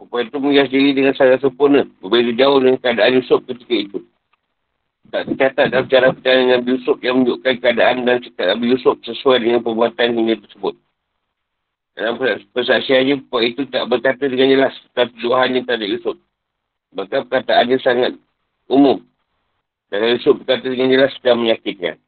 [0.00, 4.00] Perempuan itu menghias diri dengan sangat sempurna, berbeza jauh dengan keadaan Yusuf ketika itu
[5.10, 9.42] tak tercatat dalam cara perjalanan Nabi Yusuf yang menunjukkan keadaan dan sikap Nabi Yusuf sesuai
[9.42, 10.74] dengan perbuatan ini tersebut.
[11.98, 12.14] Dalam
[12.54, 16.16] persaksiannya, perempuan itu tak berkata dengan jelas tentang tuduhannya terhadap Yusuf.
[16.94, 18.12] Maka perkataannya sangat
[18.70, 19.02] umum.
[19.90, 21.98] Dan Yusuf berkata dengan jelas dan menyakitkan.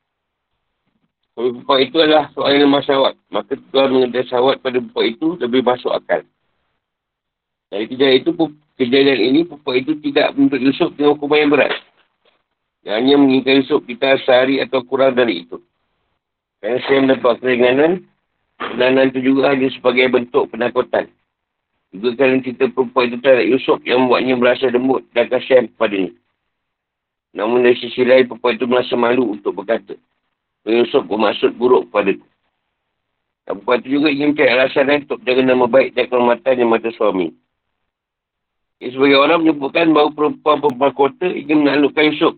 [1.35, 5.67] Kalau itu adalah soal yang lemah syawat, maka Tuhan mengenai syawat pada perempuan itu lebih
[5.67, 6.23] masuk akal.
[7.73, 8.31] Dari kejadian itu,
[8.77, 11.73] kejadian ini, perempuan itu tidak menuntut Yusuf dengan hukuman yang berat.
[12.85, 15.57] Yang hanya menginginkan Yusuf kita sehari atau kurang dari itu.
[16.61, 18.05] Kerana saya mendapat keringanan,
[18.61, 21.09] keringanan itu juga hanya sebagai bentuk penakutan.
[21.97, 26.13] Juga kerana cerita perempuan itu terhadap Yusuf yang membuatnya merasa lembut dan kasihan kepadanya.
[27.33, 29.97] Namun dari sisi lain, perempuan itu merasa malu untuk berkata.
[30.69, 32.27] Yusuf bermaksud buruk kepada itu.
[33.49, 36.93] Dan perempuan itu juga ingin mencari alasan untuk jaga nama baik dan kehormatan yang mata
[36.93, 37.33] suami.
[38.83, 42.35] Ia sebagai orang menyebutkan bahawa perempuan-perempuan kota ingin menaklukkan Yusuf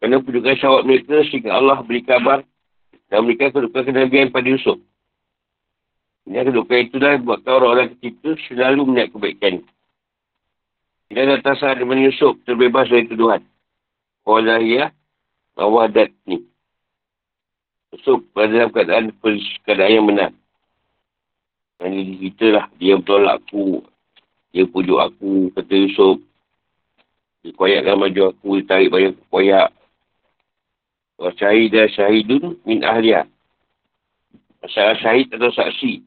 [0.00, 2.40] kerana pendudukan syawat mereka sehingga Allah beri kabar
[3.12, 4.80] dan memberikan kedudukan kenabian pada Yusuf.
[6.24, 9.54] Ini kedudukan itulah buatkan orang-orang ketika selalu melihat kebaikan.
[11.12, 13.44] Tidak datang saat dengan Yusuf terbebas dari tuduhan.
[14.64, 14.88] Ya,
[15.52, 16.48] bawah dat ni.
[17.92, 19.12] Yusuf pada dalam keadaan,
[19.68, 20.30] keadaan yang benar.
[21.84, 23.84] Ini kita lah, dia bertolak aku.
[24.54, 26.22] Dia pujuk aku, kata Yusuf.
[27.42, 29.74] Dia koyakkan maju aku, dia tarik banyak koyak.
[31.18, 33.26] Wa syahidah syahidun min ahliya.
[34.62, 36.00] Masalah syahid atau saksi.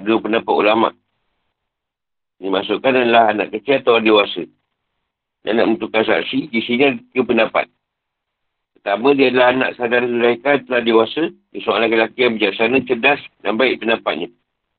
[0.00, 0.90] Ada pendapat ulama.
[2.40, 4.42] Ini masukkan adalah anak kecil atau dewasa.
[5.44, 7.68] Dan nak menentukan saksi, di sini ada pendapat.
[8.74, 11.30] Pertama, dia adalah anak saudara Zulaika telah dewasa.
[11.52, 14.32] Dia seorang lelaki yang bijaksana, cerdas dan baik pendapatnya.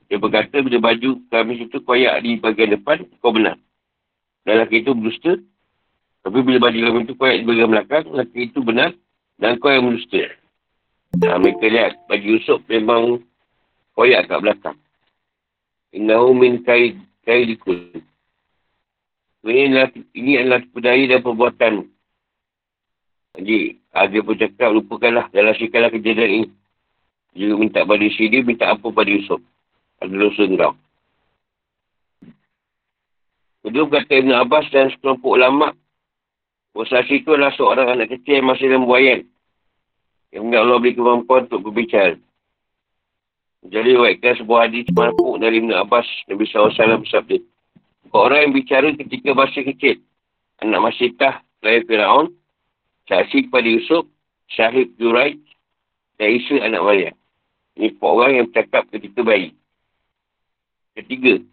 [0.05, 3.57] Dia berkata, bila baju kami itu koyak di bahagian depan, kau benar.
[4.45, 5.41] Dan lelaki itu berdusta.
[6.21, 8.93] Tapi bila baju kami itu koyak di bahagian belakang, lelaki itu benar.
[9.41, 10.29] Dan kau yang menusta.
[11.15, 13.23] Ha, mereka lihat baju Yusuf memang
[13.97, 14.77] koyak kat belakang.
[15.95, 18.03] Innahu min kaid kaidikul.
[19.45, 21.73] Ini adalah, ini adalah kepedaya dan perbuatan.
[23.35, 23.57] Jadi,
[23.93, 26.49] ada pun cakap, lupakanlah dalam sikalah kejadian ini.
[27.35, 29.43] Juga minta pada isi dia, minta apa pada Yusuf.
[30.05, 30.73] Ada dosa engkau.
[33.65, 35.73] Kedua berkata Ibn Abbas dan sekelompok ulama'
[36.75, 39.23] Wasasi itu adalah seorang anak kecil yang masih dalam buayan.
[40.35, 42.19] Yang Allah beri kemampuan untuk berbicara.
[43.65, 47.39] Jadi, waitkan sebuah hadis marfuk dari Ibn Abbas Nabi SAW bersabda.
[48.11, 49.95] Orang yang bicara ketika masih kecil.
[50.59, 52.35] Anak Masyidah, Raya Fir'aun,
[53.07, 54.03] saksi kepada Yusuf,
[54.51, 55.39] Syahid Juraij,
[56.19, 57.11] dan Isa anak Maria.
[57.79, 59.55] Ini orang yang bercakap ketika bayi.
[60.95, 61.43] Ketiga,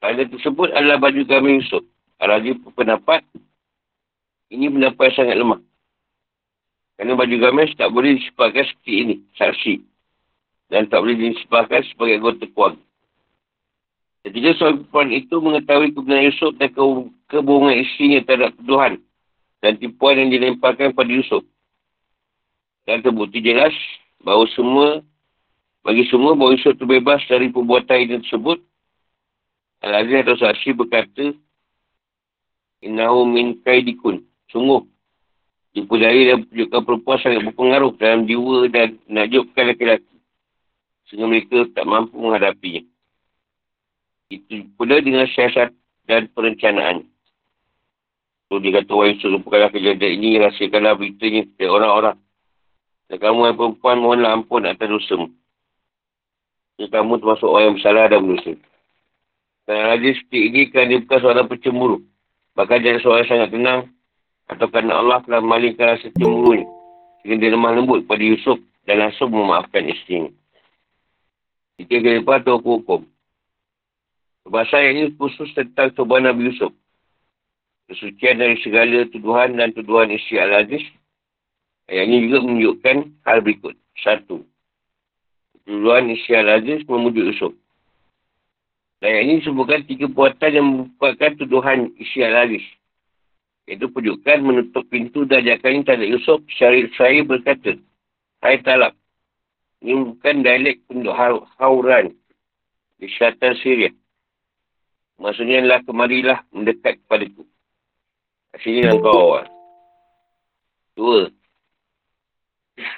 [0.00, 1.84] pada tersebut adalah baju kami Yusuf.
[2.20, 3.24] Al-Razi pendapat
[4.50, 5.60] ini pendapat yang sangat lemah.
[6.98, 9.74] Kerana baju gamis tak boleh disebabkan seperti ini, saksi.
[10.68, 12.82] Dan tak boleh disebabkan sebagai anggota keluarga.
[14.20, 18.92] Ketika seorang perempuan itu mengetahui kebenaran Yusuf dan ke- kebohongan istrinya terhadap Tuhan
[19.64, 21.40] dan tipuan yang dilemparkan pada Yusuf.
[22.84, 23.72] Dan terbukti jelas
[24.20, 25.00] bahawa semua,
[25.80, 28.60] bagi semua bahawa Yusuf terbebas dari perbuatan ini tersebut,
[29.80, 31.32] Al-Aziz atau saksi berkata,
[32.84, 34.24] Innahu min kaidikun.
[34.52, 34.84] Sungguh,
[35.72, 40.16] tipu daya dan tunjukkan perempuan sangat berpengaruh dalam jiwa dan menakjubkan lelaki-lelaki.
[41.08, 42.84] Sehingga mereka tak mampu menghadapinya.
[44.28, 45.72] Itu pula dengan siasat
[46.04, 47.08] dan perencanaan.
[48.50, 52.16] So, dia kata, Wahai Yusuf, lupakanlah kejadian ini, rahsiakanlah beritanya kepada orang-orang.
[53.06, 55.30] Dan kamu yang perempuan, mohonlah ampun atas dosamu.
[56.80, 58.52] Jadi kamu termasuk orang yang bersalah dan berdosa.
[59.68, 61.98] Dan hadis seperti ini kerana dia bukan seorang pencemburu.
[62.56, 63.80] Bahkan dia seorang yang sangat tenang
[64.48, 66.64] atau kerana Allah telah memalingkan rasa cemburunya
[67.20, 70.32] sehingga dia lemah lembut kepada Yusuf dan langsung memaafkan isterinya.
[71.76, 73.04] Itu yang kedua atau hukum.
[74.48, 76.72] Bahasa yang ini khusus tentang tubuhan Nabi Yusuf.
[77.92, 80.82] Kesucian dari segala tuduhan dan tuduhan isteri Al-Aziz.
[81.92, 82.96] Ayat ini juga menunjukkan
[83.28, 83.76] hal berikut.
[84.00, 84.49] Satu.
[85.70, 87.54] Tuduhan isteri Al-Aziz memujuk Yusuf.
[88.98, 92.66] Dan ayat ini disebutkan tiga perbuatan yang merupakan tuduhan isteri Al-Aziz.
[93.70, 96.42] Iaitu pujukan menutup pintu dan ajakan ini terhadap Yusuf.
[96.50, 97.78] Syarif saya berkata,
[98.42, 98.98] Hai talab.
[99.78, 101.14] Ini bukan dialek untuk
[101.56, 102.18] hauran.
[102.98, 103.94] Di syaitan Syria.
[105.22, 107.46] Maksudnya adalah kemarilah mendekat kepada ku.
[108.58, 109.38] Sini kau.
[110.98, 111.30] Dua.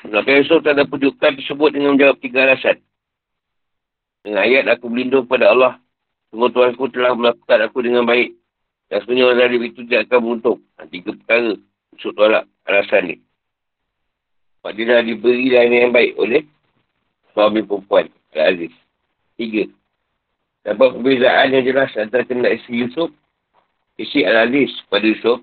[0.08, 2.78] Nabi Yusuf tak ada pujukan tersebut dengan menjawab tiga alasan.
[4.22, 5.72] Dengan ayat aku berlindung kepada Allah.
[6.30, 8.32] Sungguh Tuhan aku telah melakukan aku dengan baik.
[8.88, 10.58] Dan sebenarnya orang zalim itu tidak akan beruntung.
[10.88, 11.52] Tiga perkara.
[11.92, 13.16] Maksud tolak alasan ni.
[14.62, 16.46] Sebab dia dah diberi lain yang baik oleh
[17.34, 18.06] suami perempuan.
[18.32, 18.72] Al-Aziz.
[19.34, 19.66] Tiga.
[20.62, 23.10] Dapat perbezaan yang jelas antara kena isi Yusuf.
[23.98, 25.42] Isi Al-Aziz pada Yusuf.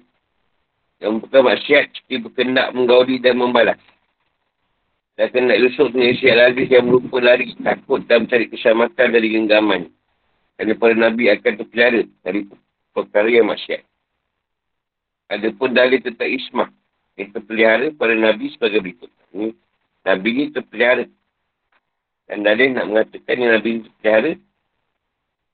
[1.04, 3.80] Yang bukan maksiat seperti berkendak menggauli dan membalas.
[5.20, 9.92] Dan kena Yusuf dengan isi Al-Aziz yang berupa lari, takut dan mencari keselamatan dari genggaman.
[10.56, 12.48] Kerana para Nabi akan terpelihara dari
[12.96, 13.84] perkara yang maksiat.
[15.28, 16.72] Adapun dalil tentang ismah
[17.20, 19.12] yang terpelihara pada Nabi sebagai berikut.
[19.36, 19.52] Ini,
[20.08, 21.04] Nabi ini terpelihara.
[22.24, 24.32] Dan dalil nak mengatakan yang Nabi ini terpelihara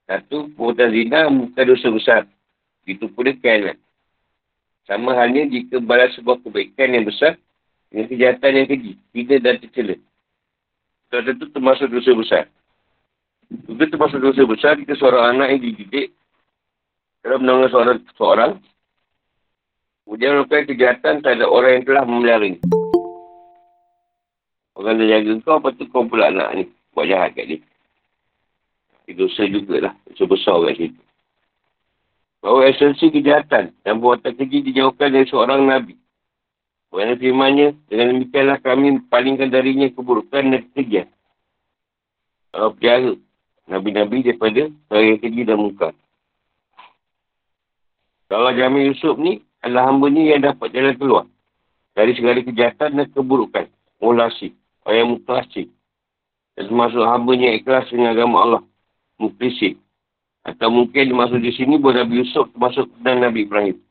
[0.06, 2.22] satu, perbuatan zina bukan dosa besar.
[2.86, 3.82] Itu pula kianat.
[4.86, 7.42] Sama halnya jika balas sebuah kebaikan yang besar
[7.96, 9.96] dengan kejahatan yang keji, tidak dan tercela.
[11.08, 12.44] Kalau itu termasuk dosa besar.
[13.72, 16.12] Juga termasuk dosa besar jika seorang anak yang dididik
[17.24, 18.52] dalam menanggung seorang, seorang
[20.04, 22.60] kemudian melakukan kejahatan terhadap orang yang telah memelihara ini.
[24.76, 27.60] Orang dah jaga kau, apa tu kau pula anak ni buat jahat kat dia.
[29.08, 29.96] Itu dosa jugalah.
[30.12, 31.02] Dosa besar kat situ.
[32.44, 35.96] Bahawa esensi kejahatan dan buatan keji dijauhkan dari seorang Nabi.
[36.96, 41.12] Kerana firmannya, dengan demikianlah kami palingkan darinya keburukan dan kekejian.
[42.56, 43.20] Kalau pelihara
[43.68, 45.92] Nabi-Nabi daripada saya keji dan muka.
[48.32, 51.26] Kalau Jami Yusuf ni adalah hamba ni yang dapat jalan keluar.
[52.00, 53.68] Dari segala kejahatan dan keburukan.
[54.00, 54.56] Mulasi.
[54.88, 55.64] Yang mutasi.
[56.56, 58.64] Dan termasuk hamba yang ikhlas dengan agama Allah
[59.20, 59.76] muklisik.
[60.48, 63.84] Atau mungkin dimaksud di sini boleh Nabi Yusuf termasuk dan Nabi Ibrahim.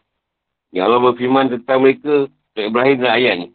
[0.72, 3.48] Ya Allah berfirman tentang mereka Ibrahim dalam ayat ni.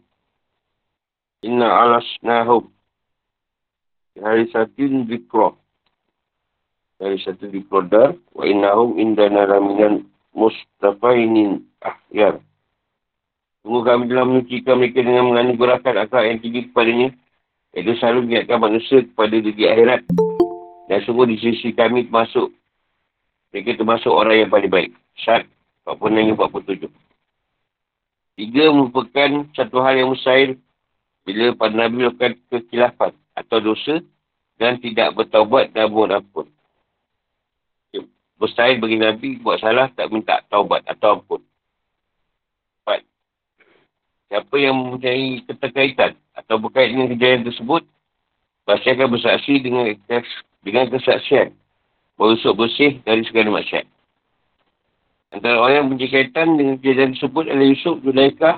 [1.48, 2.68] Inna alasnahum.
[4.20, 5.56] Hari satu dikro.
[7.00, 8.12] Hari satu dikro dar.
[8.36, 10.04] Wa innahum indana raminan
[10.36, 12.44] mustafainin ahyar.
[13.64, 17.08] Tunggu kami telah menyucikan mereka dengan mengandung gerakan akal yang tinggi kepadanya.
[17.72, 20.04] Itu selalu mengingatkan manusia kepada diri akhirat.
[20.92, 22.52] Dan sungguh di sisi kami termasuk.
[23.56, 24.90] Mereka termasuk orang yang paling baik.
[25.16, 25.48] Syat
[25.88, 27.09] 46 hingga 47.
[28.40, 30.56] Tiga merupakan satu hal yang mustahil
[31.28, 34.00] bila para Nabi melakukan kekilafan atau dosa
[34.56, 36.48] dan tidak bertaubat dan buat ampun.
[38.40, 41.44] Mustahil bagi Nabi buat salah tak minta taubat atau ampun.
[42.80, 43.04] Empat.
[44.32, 47.84] Siapa yang mempunyai keterkaitan atau berkait dengan kejayaan tersebut,
[48.64, 49.84] pasti akan bersaksi dengan
[50.64, 51.52] dengan kesaksian
[52.16, 53.99] berusuk bersih dari segala maksiat.
[55.30, 58.50] Antara orang yang punya kaitan dengan kejadian tersebut adalah Yusuf, Zulaika,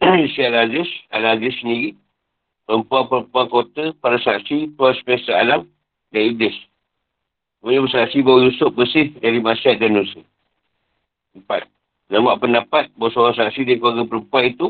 [0.32, 1.98] Syekh Al-Aziz, Al-Aziz sendiri,
[2.70, 5.66] perempuan-perempuan kota, para saksi, tuan semesta alam,
[6.14, 6.54] dan Iblis.
[7.66, 10.20] Mereka bersaksi bahawa Yusuf bersih dari masyarakat dan dosa.
[11.34, 11.66] Empat.
[12.10, 14.66] Buat pendapat bahawa seorang saksi dari keluarga perempuan itu,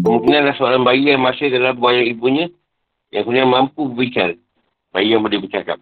[0.00, 2.48] kemungkinan adalah seorang bayi yang masih dalam buaya ibunya,
[3.12, 4.34] yang kemudian mampu berbicara
[4.96, 5.76] bayi yang boleh bercakap.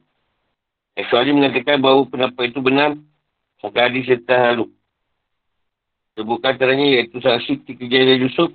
[0.93, 2.97] Kecuali mengatakan bahawa pendapat itu benar,
[3.63, 4.67] sampai hadis serta lalu.
[6.19, 8.51] Sebutkan terangnya iaitu saksi kejadian Yusuf.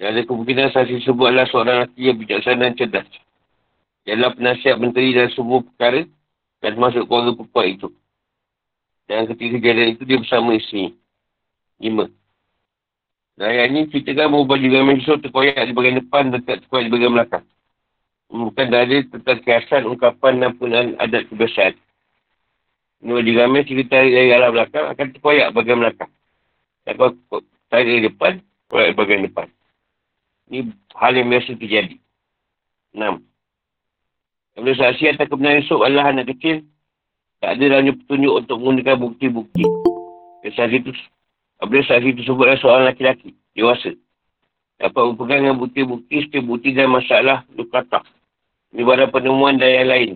[0.00, 3.08] Dan ada kemungkinan saksi tersebut adalah seorang lelaki yang bijaksana dan cerdas.
[4.02, 6.02] Dia adalah penasihat menteri dan semua perkara
[6.58, 7.88] dan termasuk keluarga perempuan itu.
[9.06, 10.96] Dan ketika kejadian itu dia bersama isteri.
[11.78, 12.10] Lima.
[13.38, 16.92] Dan ayat ini ceritakan baju gamis Yusuf terkoyak di bagian depan dan tak terkoyak di
[16.98, 17.44] bagian belakang
[18.34, 21.74] bukan dari tentang kiasan ungkapan dan adat kebiasaan.
[23.04, 26.08] Ini wajib ramai cerita dari arah belakang akan terkoyak bagian belakang.
[26.88, 27.12] Kalau
[27.68, 28.32] tarik dari depan,
[28.72, 29.52] koyak bagian depan.
[30.48, 32.00] Ini hal yang biasa terjadi.
[32.96, 33.20] Enam.
[34.56, 36.64] Kalau saksi atas kebenaran Yusuf adalah anak kecil,
[37.44, 39.64] tak ada dalamnya petunjuk untuk menggunakan bukti-bukti.
[40.48, 40.92] Saksi itu,
[41.60, 43.92] apabila saksi itu sebutlah soalan laki-laki, dewasa.
[44.80, 48.00] Dapat berpegang dengan bukti-bukti, setiap bukti dan masalah lukatah.
[48.72, 50.10] Ini pada penemuan dan yang lain.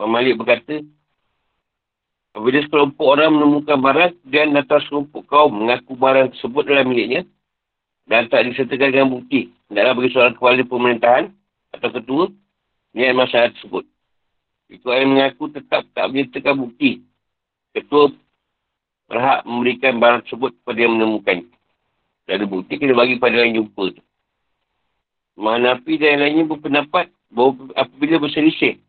[0.00, 0.80] Imam Malik berkata,
[2.32, 7.28] apabila sekelompok orang menemukan barang, dan datang sekelompok kaum mengaku barang tersebut dalam miliknya,
[8.08, 11.24] dan tak disertakan dengan bukti, hendaklah bagi seorang kepala pemerintahan
[11.76, 12.24] atau ketua,
[12.96, 13.84] niat masalah tersebut.
[14.72, 17.04] Itu yang mengaku tetap tak menyertakan bukti.
[17.76, 18.08] Ketua
[19.08, 21.44] berhak memberikan barang tersebut kepada yang menemukan.
[22.24, 24.02] Dan ada bukti kena bagi pada yang jumpa tu.
[25.36, 28.80] Mahanafi dan yang lainnya berpendapat bahawa apabila berselisih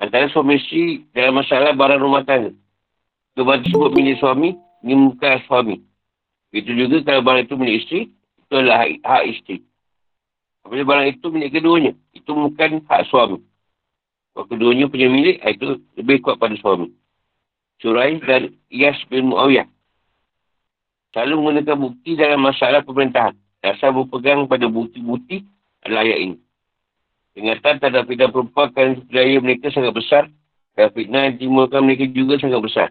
[0.00, 2.52] antara suami isteri dalam masalah barang rumah tangga.
[3.36, 5.76] Kebantu tersebut milik suami, ini bukan suami.
[6.52, 8.00] Itu juga kalau barang itu milik isteri,
[8.40, 9.56] itu adalah hak, hak isteri.
[10.64, 13.38] Apabila barang itu milik keduanya, itu bukan hak suami.
[14.32, 16.92] Kalau keduanya punya milik, itu lebih kuat pada suami.
[17.80, 19.68] Surai dan Iyas bin Muawiyah.
[21.12, 23.36] Selalu menggunakan bukti dalam masalah pemerintahan.
[23.64, 25.44] Dasar berpegang pada bukti-bukti
[25.84, 26.36] adalah ayat ini.
[27.36, 30.24] Ingatan terhadap fitnah perempuan kerana daya mereka sangat besar.
[30.72, 32.88] Dan fitnah yang timbulkan mereka juga sangat besar.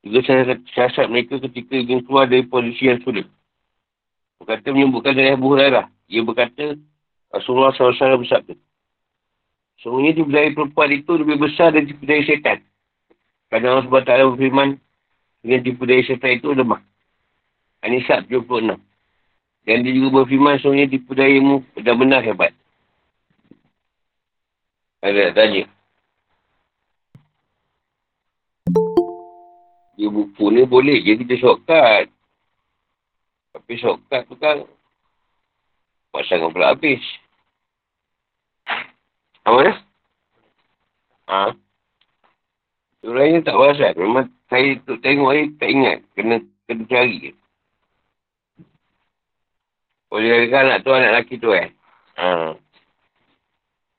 [0.00, 0.24] Juga
[0.72, 3.28] siasat mereka ketika ingin keluar dari posisi yang sulit.
[4.40, 5.88] Berkata menyebutkan dari Abu Hurairah.
[6.08, 6.76] Ia berkata,
[7.32, 8.56] Rasulullah SAW bersabda.
[9.80, 12.58] Semuanya di budaya perempuan itu lebih besar dari tipu daya syaitan.
[13.52, 14.68] Kerana Allah SWT berfirman,
[15.44, 16.80] dengan tipu daya syaitan itu lemah.
[17.84, 18.80] Anisab 76.
[19.64, 22.52] Dan dia juga berfirman, semuanya tipu daya mu benar-benar hebat.
[25.04, 25.62] Ada nak tanya.
[30.00, 32.08] Dia buku ni boleh je kita shortcut.
[33.52, 34.64] Tapi shortcut tu kan
[36.08, 37.04] pasangan pula habis.
[39.44, 39.78] Apa dah?
[41.28, 41.52] Ha?
[43.04, 43.92] Ni tak pasal.
[44.00, 45.98] Memang saya tu tengok ni tak ingat.
[46.16, 47.36] Kena, kena cari.
[50.08, 51.68] Boleh kan anak tu anak lelaki tu eh.
[52.16, 52.56] Ha.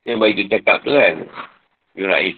[0.06, 1.16] Yang bagi tu cakap tu kan.
[1.98, 2.38] Yurais.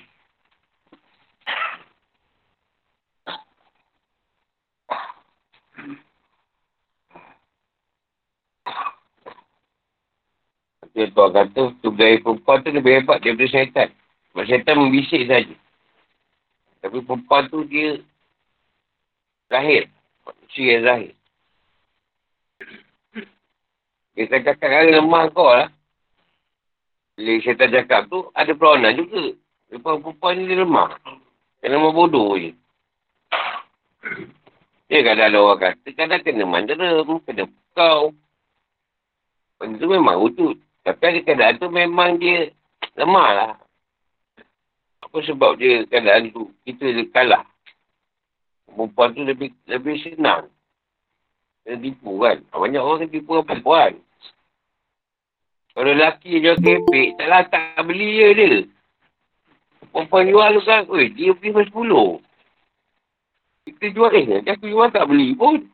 [10.97, 13.89] Dia tuan kata, tu budaya perempuan tu lebih hebat daripada syaitan.
[14.33, 15.55] Sebab syaitan membisik saja.
[16.81, 18.01] Tapi perempuan tu dia
[19.53, 19.91] lahir.
[20.25, 21.13] Manusia yang lahir.
[24.17, 25.69] Dia akan cakap kan lemah kau lah.
[27.17, 29.33] Bila syaitan cakap tu, ada peranan juga.
[29.73, 30.93] Lepas perempuan ni dia lemah.
[31.59, 32.53] Dia lemah bodoh je.
[34.87, 38.15] Dia kadang ada orang kata, kadang kena mandaram, kena pukau.
[39.57, 40.55] Benda tu memang wujud.
[40.85, 42.53] Tapi ada keadaan tu memang dia
[42.95, 43.51] lemah lah.
[45.03, 47.43] Apa sebab dia keadaan tu kita dia kalah.
[48.69, 50.47] Perempuan tu lebih lebih senang.
[51.65, 52.39] Dia tipu kan.
[52.53, 53.99] Banyak orang kan tipu perempuan.
[55.77, 58.49] Kalau lelaki jual kepek, taklah tak beli je dia.
[59.93, 62.09] Perempuan jual tu kan, oi, dia beli pun sepuluh.
[63.61, 65.69] Kita jual, eh, nanti aku jual tak beli pun.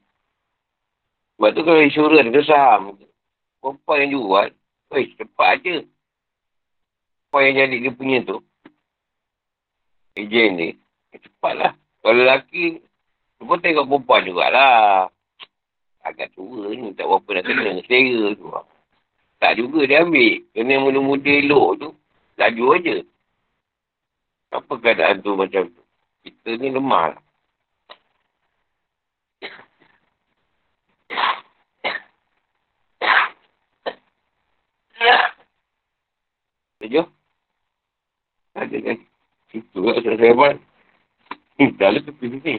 [1.40, 3.00] Sebab tu kalau insurans ke saham,
[3.64, 4.48] perempuan yang jual,
[4.92, 5.76] Weh, cepat aja.
[7.32, 8.44] Apa yang jadi dia punya tu?
[10.20, 10.70] Ejen ni.
[11.16, 11.74] Cepatlah.
[12.04, 12.84] Kalau lelaki,
[13.40, 15.08] tu pun tengok perempuan jugalah.
[16.04, 17.72] Agak tua ni, tak berapa nak kena.
[17.88, 18.52] Selera tu.
[19.44, 20.40] Tak juga dia ambil.
[20.56, 21.90] Kena muda-muda elok tu.
[22.40, 22.96] Laju aja.
[24.56, 25.84] Apa keadaan tu macam tu?
[26.24, 27.22] Kita ni lemah lah.
[36.80, 37.04] Setuju?
[38.56, 38.98] Ada kan?
[39.52, 40.56] Itu lah saya saya buat.
[41.60, 42.56] Tak ada tepi sini.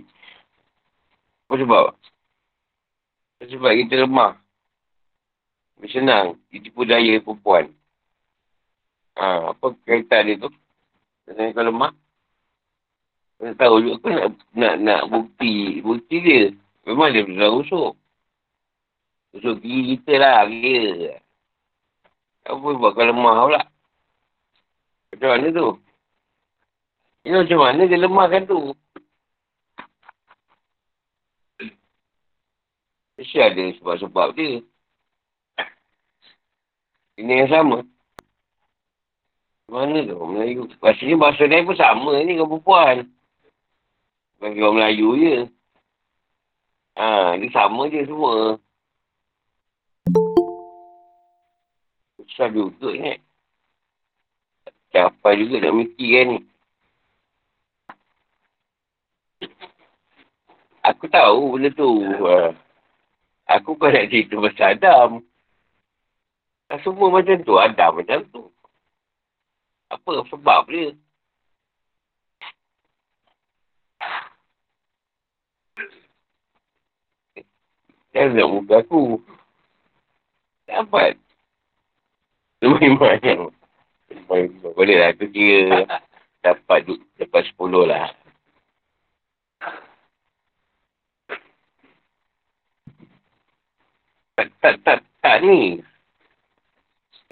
[1.49, 1.85] Apa sebab?
[3.41, 4.44] Sebab kita lemah.
[5.83, 6.39] Senang.
[6.51, 7.71] Ditipu daya perempuan.
[9.15, 10.51] Ha, apa kaitan dia tu?
[11.27, 11.93] Dengan kau lemah?
[13.39, 15.79] Kau tahu juga kau nak, nak, nak bukti.
[15.83, 16.43] Bukti dia.
[16.87, 17.95] Memang dia benar rusuk.
[19.35, 20.51] Rusuk kiri kita lah.
[20.51, 21.19] Dia.
[22.51, 23.63] Apa buat kau lemah pula?
[25.15, 25.69] Macam mana tu?
[27.25, 28.75] Ini macam mana dia lemahkan tu?
[33.15, 34.59] Mesti ada sebab-sebab dia.
[37.15, 37.79] Ini yang sama.
[39.71, 40.67] Mana tu Melayu?
[40.83, 43.07] Pastinya bahasa lain pun sama ni dengan perempuan.
[44.43, 45.37] Bagi orang Melayu je.
[46.95, 48.59] Ha, dia sama je semua.
[52.19, 53.19] Susah juga ni.
[54.95, 56.39] Siapa juga nak mikir kan ni.
[60.85, 61.91] Aku tahu benda tu.
[62.05, 62.53] Ha.
[63.59, 65.11] Aku kan nak cerita pasal Adam.
[66.75, 67.55] Ha, semua macam tu.
[67.55, 68.51] Adam macam tu.
[69.95, 70.91] Apa sebab dia?
[78.11, 79.23] Jangan nak muka aku.
[80.67, 81.15] Dapat.
[82.59, 83.39] Lumayan banyak.
[84.75, 85.15] Boleh lah.
[85.15, 85.87] Tu dia
[86.43, 86.91] dapat
[87.23, 88.11] dapat sepuluh lah.
[94.35, 95.79] Tak, tak, tak, tak ni.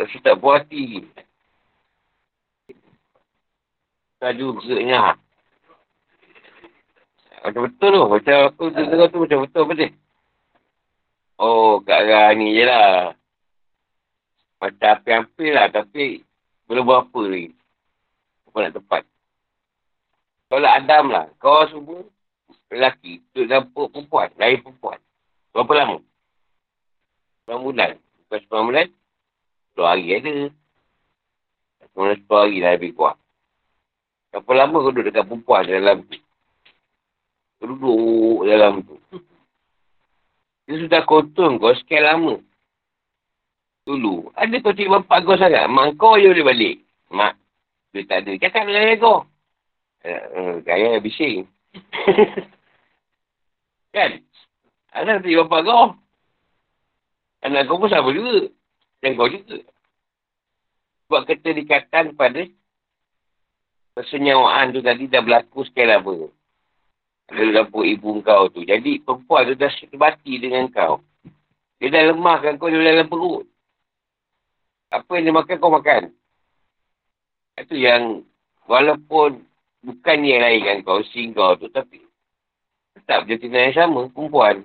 [0.02, 1.06] Rasa tak puas hati.
[4.18, 5.14] Tak juga nya.
[7.46, 8.02] Macam betul tu.
[8.10, 9.88] Macam aku dengar tu macam betul apa dia?
[11.38, 13.14] Oh, kat arah ni je lah.
[14.58, 15.70] Macam hampir-hampir lah.
[15.70, 16.26] Tapi
[16.66, 17.54] belum berapa lagi.
[18.50, 19.02] Apa nak tepat.
[20.50, 21.30] Kalau Adam lah.
[21.38, 22.02] Kau semua
[22.74, 23.22] lelaki.
[23.38, 24.34] Tu dapur perempuan.
[24.34, 24.98] Lahir perempuan.
[25.54, 26.02] Berapa lama?
[27.46, 27.94] 9 bulan.
[28.26, 28.86] Bukan 9 bulan.
[29.76, 30.36] 10 hari ada.
[31.92, 33.16] 10 hari dah lebih kuat.
[34.32, 36.16] Berapa lama kau duduk dekat perempuan dalam tu?
[37.60, 38.96] Kau duduk dalam tu.
[40.64, 42.34] Dia sudah kotor kau sekian lama.
[43.84, 44.32] Dulu.
[44.32, 45.68] Ada kau cik bapak kau sangat.
[45.68, 46.76] Mak kau je boleh balik.
[47.12, 47.36] Mak.
[47.92, 48.32] Dia tak ada.
[48.40, 49.18] Cakap dengan kau.
[50.02, 51.44] Uh, gaya bising.
[53.94, 54.10] kan?
[54.96, 55.84] Ada cik bapak kau.
[57.42, 58.48] Anak kau pun sama juga.
[59.02, 59.58] Dan kau juga.
[61.10, 62.46] Sebab keterikatan pada
[63.92, 66.30] persenyawaan tu tadi dah berlaku sekian lama.
[67.28, 68.62] Ada dapur ibu kau tu.
[68.62, 71.02] Jadi perempuan tu dah sebati dengan kau.
[71.82, 73.44] Dia dah lemahkan kau dalam perut.
[74.92, 76.02] Apa yang dia makan, kau makan.
[77.56, 78.22] Itu yang
[78.68, 79.40] walaupun
[79.82, 81.66] bukan yang lain kan kau, sing kau tu.
[81.72, 82.04] Tapi
[82.94, 84.62] tetap dia tinggal yang sama, perempuan.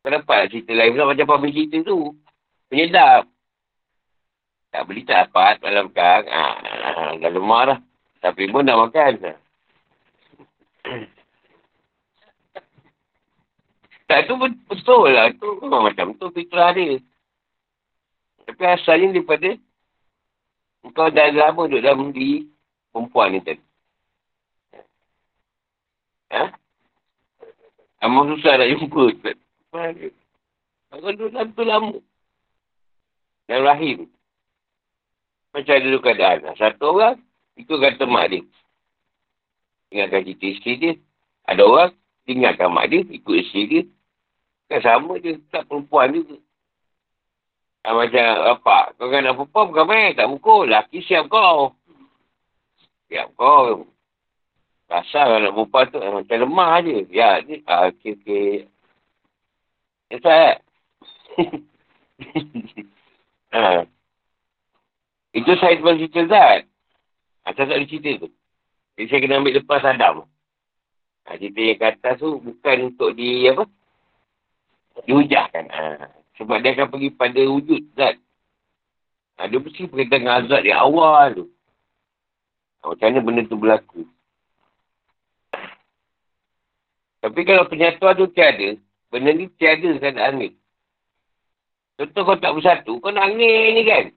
[0.00, 2.14] Kau dapat cerita lain pula macam apa cerita tu.
[2.66, 3.30] Penyedap.
[4.74, 6.26] Tak beli tak dapat malam kan.
[6.28, 7.78] Ah, dah lemah lah.
[8.20, 9.12] Tapi pun dah makan.
[14.10, 15.30] tak tu betul lah.
[15.32, 16.98] Tu macam tu fitrah dia.
[18.46, 19.58] Tapi asalnya daripada
[20.94, 22.46] kau dah lama duduk dalam diri
[22.94, 23.64] perempuan ni tadi.
[26.30, 26.54] Ha?
[28.06, 29.04] Amat susah nak jumpa.
[30.94, 31.98] Kau duduk dalam tu lama.
[33.46, 34.10] Dalam rahim.
[35.54, 36.38] Macam ada dua keadaan.
[36.58, 37.16] Satu orang,
[37.56, 38.42] ikut kata mak dia.
[39.88, 40.92] Tinggalkan cerita isteri dia.
[41.46, 41.92] Ada orang,
[42.26, 43.82] tinggalkan mak dia, ikut isteri dia.
[44.66, 46.36] Kan sama je, tak perempuan juga.
[47.86, 48.98] Ha, macam apa?
[48.98, 50.66] Kau kan nak perempuan bukan main, tak mukul.
[50.66, 51.70] Laki siap kau.
[53.06, 53.86] Siap kau.
[54.90, 56.98] Rasa kalau nak perempuan tu eh, macam lemah je.
[57.14, 57.62] Ya, ni.
[57.62, 58.66] Ah, okey, okey.
[60.10, 60.54] Ya, tak?
[63.56, 63.82] ha.
[65.36, 66.64] Itu saya pun cerita Zat.
[67.44, 68.28] Asal tak ada cerita tu.
[68.96, 70.24] Jadi saya kena ambil lepas Adam.
[71.28, 73.64] Ha, cerita yang kata tu bukan untuk di apa?
[75.04, 75.64] Dihujahkan.
[75.68, 75.82] Ha.
[76.40, 78.16] Sebab dia akan pergi pada wujud Zat.
[79.36, 81.46] Ha, dia mesti pergi dengan azab di awal tu.
[82.80, 84.02] Ha, macam mana benda tu berlaku.
[87.20, 88.78] Tapi kalau penyatuan tu tiada,
[89.10, 90.48] benda ni tiada keadaan ni.
[91.96, 94.12] Contoh kau tak bersatu, kau nak angin ni kan?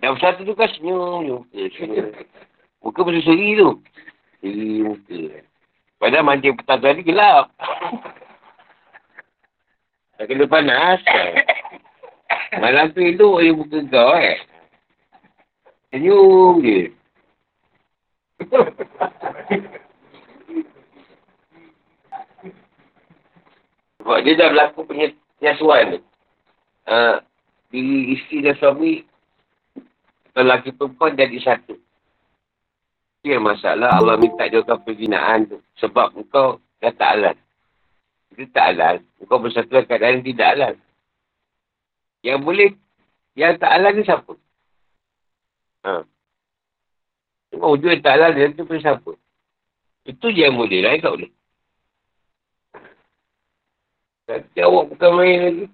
[0.00, 1.60] Dan satu tu kan senyum je muka.
[1.76, 2.08] Senyum.
[2.82, 3.78] Muka mesti seri tu.
[4.42, 5.38] Seri muka.
[6.02, 7.54] Padahal mancing petang tadi gelap.
[10.18, 10.98] tak kena panas.
[12.58, 14.42] Malam tu itu je muka kau eh.
[15.94, 16.90] Senyum je.
[24.02, 26.02] Sebab dia dah berlaku penyasuan tu.
[26.82, 27.22] Uh,
[27.70, 29.06] diri isteri dan suami
[30.34, 31.78] lelaki perempuan jadi satu.
[33.22, 35.58] Itu yang masalah Allah minta jauhkan perzinaan tu.
[35.78, 37.36] Sebab engkau dah tak halal.
[38.34, 38.96] Itu tak halal.
[39.22, 40.74] Engkau bersatu dengan keadaan yang tidak halal.
[42.22, 42.70] Yang boleh,
[43.38, 44.32] yang tak halal ni siapa?
[45.86, 46.02] Ha.
[47.54, 49.12] Cuma wujud yang tak halal dia tu pun siapa?
[50.02, 50.82] Itu je yang boleh.
[50.82, 51.30] Lain tak boleh.
[54.32, 55.66] Awak bukan main lagi.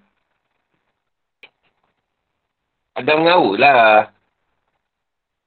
[2.99, 4.11] Ada mengawal lah.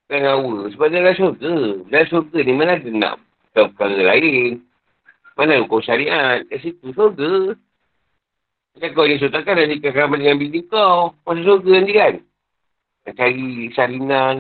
[0.09, 0.57] Bukan hawa.
[0.73, 1.55] Sebab dia dah syurga.
[1.89, 3.15] Dalam syurga ni mana ada nak
[3.53, 4.65] perkara lain.
[5.37, 6.41] Mana hukum syariat.
[6.49, 7.53] Kat situ syurga.
[8.81, 11.13] Kan kau ni sultan dah nikah kamar dengan bini kau.
[11.29, 12.15] Masuk syurga nanti kan.
[13.05, 14.37] Nak cari salinan.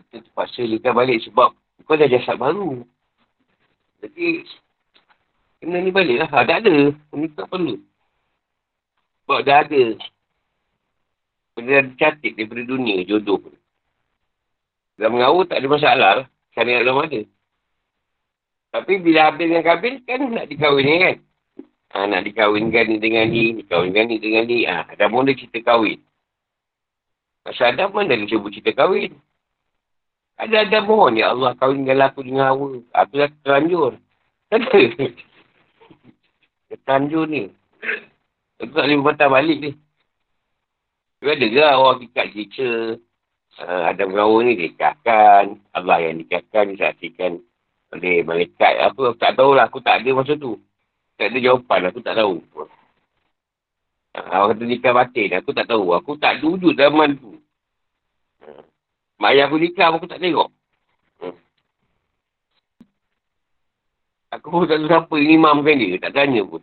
[0.00, 1.52] Kita terpaksa nikah balik sebab
[1.84, 2.88] kau dah jasad baru.
[4.00, 4.48] Jadi,
[5.60, 6.28] kena ni balik lah.
[6.32, 6.92] Tak ada.
[6.92, 7.76] Ni tak perlu.
[9.28, 10.15] Sebab dah ada.
[11.56, 13.40] Benda dah dicatik daripada dunia, jodoh.
[15.00, 16.26] Dalam mengawu tak ada masalah lah.
[16.52, 17.20] Syariat belum ada.
[18.76, 21.16] Tapi bila habis dengan kabil, kan nak dikahwin kan?
[21.96, 24.68] Ha, nak dikahwinkan dengan ni, dikahwinkan ni dengan ni.
[24.68, 25.96] Ha, pun dia cerita kahwin.
[27.48, 29.16] Masa ada pun dia sebut cerita kahwin.
[30.36, 32.84] Ada ada mohon, ya Allah kahwinkanlah aku dengan hawa.
[32.92, 33.96] Aku dah terlanjur.
[34.52, 34.76] Ada.
[36.84, 37.48] terlanjur ni.
[38.60, 39.70] Aku tak boleh patah balik ni.
[41.26, 42.70] Tapi ada ke orang kikat cerita.
[43.58, 45.58] Uh, Adam Rawun ni dikahkan.
[45.74, 47.42] Allah yang dikahkan disaksikan
[47.90, 48.78] oleh malaikat.
[48.78, 49.66] Apa aku tak tahulah.
[49.66, 50.62] Aku tak ada masa tu.
[51.18, 51.90] Tak ada jawapan.
[51.90, 52.46] Aku tak tahu.
[54.14, 55.34] Uh, orang kata nikah batin.
[55.42, 55.98] Aku tak tahu.
[55.98, 57.42] Aku tak duduk zaman tu.
[58.46, 58.62] Uh,
[59.18, 60.46] mak ayah aku nikah aku tak tengok.
[64.30, 65.98] Aku pun tak tahu siapa imam kan dia.
[65.98, 66.62] Tak tanya pun.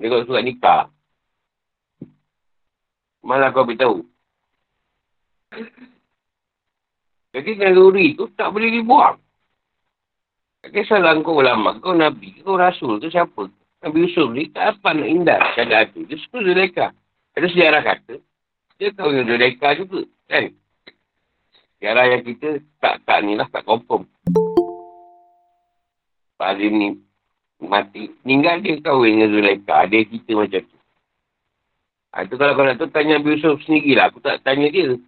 [0.00, 0.88] Dia kalau surat nikah.
[3.22, 4.02] Malah kau beritahu.
[7.32, 9.16] Jadi naluri tu tak boleh dibuang.
[10.62, 13.50] Tak kisahlah kau ulama, kau Nabi, kau Rasul tu siapa?
[13.82, 16.06] Nabi Yusuf ni tak apa nak indah keadaan tu.
[16.06, 16.86] Dia suka Zulaika.
[17.34, 18.14] Ada sejarah kata,
[18.78, 20.06] dia tahu yang Zulaika juga.
[20.30, 20.54] Kan?
[21.78, 24.06] Sejarah yang kita tak tak ni lah, tak confirm.
[26.38, 26.88] Pak Azim ni
[27.62, 28.10] mati.
[28.26, 29.86] Tinggal dia kahwin dengan Zulaika.
[29.86, 30.78] Ada kita macam tu.
[32.12, 34.12] Ha, itu kalau kau nak tahu, tanya Nabi Yusuf sendirilah.
[34.12, 35.00] Aku tak tanya dia.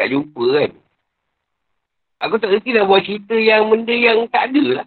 [0.00, 0.70] Tak jumpa kan.
[2.24, 4.86] Aku tak reti nak buat cerita yang benda yang tak ada lah.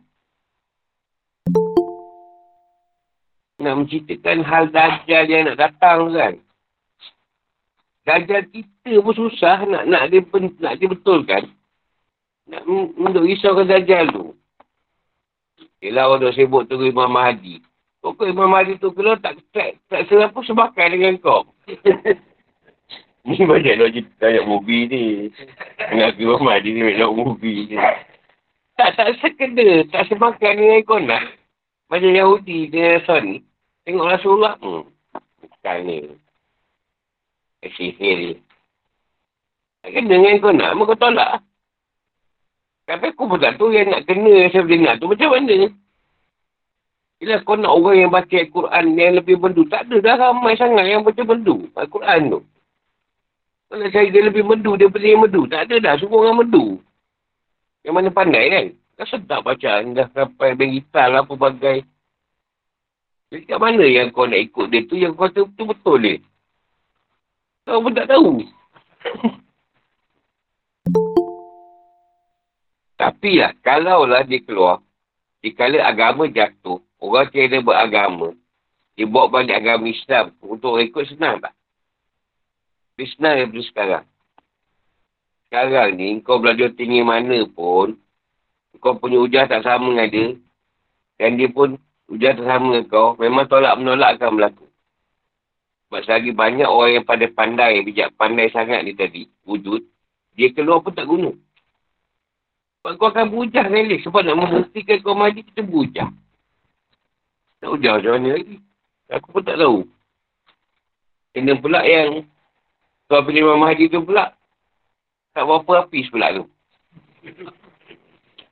[3.61, 6.33] Nak menceritakan hal Dajjal yang nak datang kan.
[8.09, 10.25] Dajjal kita pun susah nak nak dia,
[10.57, 11.45] nak dia betul kan.
[12.49, 12.65] Nak
[12.97, 14.33] untuk risaukan Dajjal tu.
[15.79, 17.61] Yelah orang dah sibuk tunggu Imam Mahdi.
[17.99, 21.43] Pokok Imam Mahdi tu kalau tak tak, tak serapa sebakai dengan kau.
[23.27, 25.03] ni banyak logik banyak movie ni.
[25.91, 27.77] Mengaku Imam Mahdi ni banyak movie ni.
[28.79, 29.83] Tak, tak sekeda.
[29.91, 31.27] Tak sebakai dengan kau nak.
[31.91, 33.43] Macam Yahudi dia Sony.
[33.83, 34.55] Tengok Rasulullah.
[34.63, 34.87] Hmm.
[35.43, 35.97] Bukan ni.
[37.75, 38.33] Sihir ni.
[39.83, 40.71] Tak kena dengan kau nak.
[40.79, 41.43] Mereka tolak.
[42.87, 45.11] Tapi aku pun tak tahu yang nak kena saya boleh nak tu.
[45.11, 45.67] Macam mana?
[47.19, 49.67] Bila kau nak orang yang baca Al-Quran yang lebih bendu.
[49.67, 52.39] Tak ada dah ramai sangat yang baca bendu Al-Quran tu.
[53.69, 54.47] Kalau cari dia lebih
[54.79, 55.43] dia beli yang mendu.
[55.45, 56.79] Tak ada dah, semua orang mendu.
[57.83, 58.65] Yang mana pandai kan?
[58.95, 61.83] Dah sedap baca, dah sampai bengital lah pelbagai.
[63.29, 66.17] Jadi kat mana yang kau nak ikut dia tu, yang kau tu, tu betul dia?
[67.61, 68.41] Kau pun tak tahu.
[72.99, 74.81] Tapi lah, kalau lah dia keluar,
[75.41, 78.35] dikala agama jatuh, Orang tiada beragama.
[78.99, 80.35] Dia bawa balik agama Islam.
[80.43, 81.55] Untuk ikut senang tak?
[82.99, 84.05] Dia senang daripada sekarang.
[85.47, 87.95] Sekarang ni, kau belajar tinggi mana pun,
[88.83, 90.27] kau punya ujah tak sama dengan dia,
[91.17, 91.79] dan dia pun
[92.11, 94.67] ujah tak sama dengan kau, memang tolak menolak akan berlaku.
[95.87, 99.81] Sebab selagi banyak orang yang pada pandai, bijak pandai sangat ni tadi, wujud,
[100.37, 101.33] dia keluar pun tak guna.
[102.89, 104.01] Sebab kau akan berujah dengan dia.
[104.01, 106.09] Sebab nak membuktikan kau maju, kita berujah.
[107.61, 108.57] Tak ujar macam mana lagi.
[109.13, 109.85] Aku pun tak tahu.
[111.37, 112.25] Kena pula yang
[113.05, 114.33] kau pilih Imam Mahdi tu pula.
[115.37, 116.49] Tak berapa habis pula tu.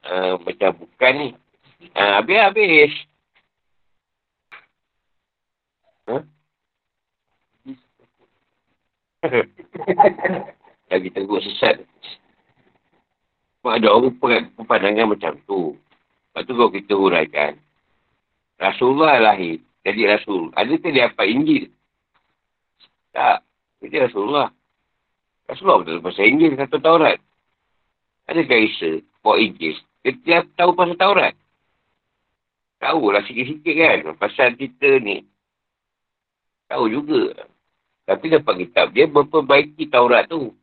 [0.06, 1.30] Uh, macam bukan ni.
[1.98, 2.94] Uh, habis-habis.
[6.14, 6.22] Huh?
[10.94, 11.82] Lagi teruk sesat.
[13.68, 14.16] Sebab ada orang
[14.64, 15.76] pandangan macam tu.
[15.76, 17.60] Lepas tu kalau kita huraikan.
[18.56, 19.60] Rasulullah lahir.
[19.84, 20.56] Jadi Rasul.
[20.56, 21.68] Ada ke dia apa Injil?
[23.12, 23.44] Tak.
[23.84, 24.56] Jadi Rasulullah.
[25.52, 27.20] Rasulullah betul pasal Injil kata Taurat.
[28.32, 29.76] Adakah Isa bawa Injil?
[30.00, 31.36] Dia, dia tahu pasal Taurat.
[32.80, 34.00] Tahu lah sikit-sikit kan.
[34.16, 35.28] Pasal kita ni.
[36.72, 37.36] Tahu juga.
[38.08, 40.56] Tapi dapat kitab dia memperbaiki Taurat tu.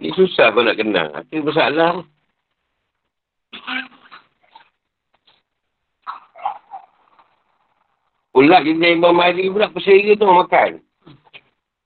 [0.00, 1.12] Ini susah kau nak kenal.
[1.28, 2.00] Itu masalah.
[8.32, 10.80] Pula dia dari Imam Mahdi pula persera tu makan.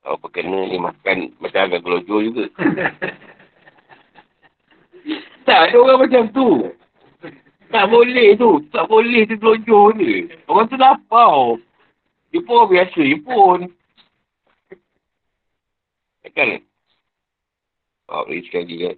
[0.07, 2.47] Oh, kena ni makan macam agak gelojo juga.
[5.49, 6.71] tak, ada orang macam tu.
[7.75, 8.63] Tak boleh tu.
[8.71, 10.31] Tak boleh tu gelojo ni.
[10.47, 11.59] Orang tu lapau.
[12.31, 13.01] Dia pun biasa.
[13.03, 13.59] Dia pun.
[16.31, 16.63] Kan?
[18.09, 18.97] Oh, boleh sekali kan.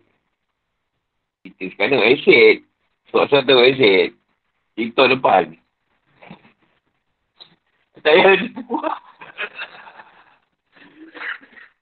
[1.47, 2.67] Kita sekarang asyik.
[3.15, 4.19] Suat-suat tu asyik.
[4.75, 5.55] TikTok depan.
[8.03, 8.39] Saya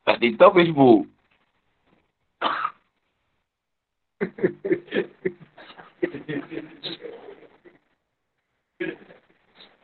[0.05, 1.09] Tak TikTok, Facebook.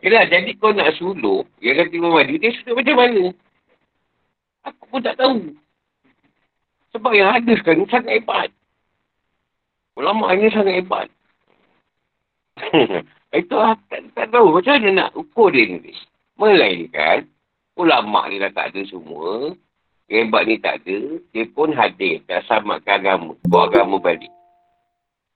[0.01, 3.25] Yelah, jadi kau nak suluk, yang kata Imam Mahdi, dia suluk macam mana?
[4.65, 5.53] Aku pun tak tahu.
[6.91, 8.49] Sebab yang ada sekarang sangat hebat.
[9.95, 11.07] Ulama ini sangat hebat.
[13.31, 15.95] Itu tak, tak tahu macam mana nak ukur dia ni
[16.41, 17.29] melainkan
[17.77, 19.53] ulama ni dah tak ada semua.
[20.11, 20.99] Hebat ni tak ada.
[21.31, 22.25] Dia pun hadir.
[22.27, 23.33] Tak samakan agama.
[23.47, 24.33] Buat agama balik.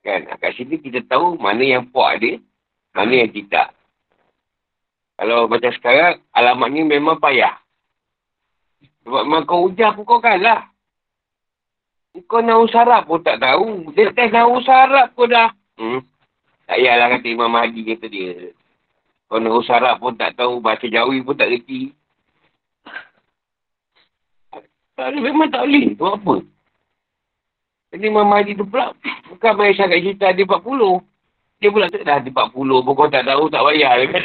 [0.03, 0.27] Kan?
[0.27, 2.43] Kat sini kita tahu mana yang puak dia.
[2.91, 3.71] Mana yang tidak.
[5.15, 7.55] Kalau macam sekarang, alamat ni memang payah.
[9.07, 10.74] Sebab memang kau ujar pun kau kalah.
[12.15, 13.91] Kau nak usarap pun tak tahu.
[13.91, 15.51] Dia test nak usarap pun dah.
[15.75, 15.99] Hmm.
[16.71, 18.55] Tak payahlah kata Imam Mahdi kata dia.
[19.27, 20.63] Kau nak usarap pun tak tahu.
[20.63, 21.91] Baca jawi pun tak reti.
[24.95, 25.91] Tak ada memang tak boleh.
[25.99, 26.35] Tu apa?
[27.91, 28.95] Jadi Imam Mahdi tu pula.
[29.35, 31.03] Bukan main sangat cerita ada 40.
[31.59, 32.55] Dia pula dah ada 40.
[32.55, 33.99] Pun kau tak tahu tak bayar.
[34.07, 34.25] Kan?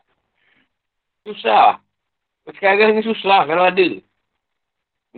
[1.28, 1.76] susah.
[2.48, 3.88] Sekarang ni susah kalau ada.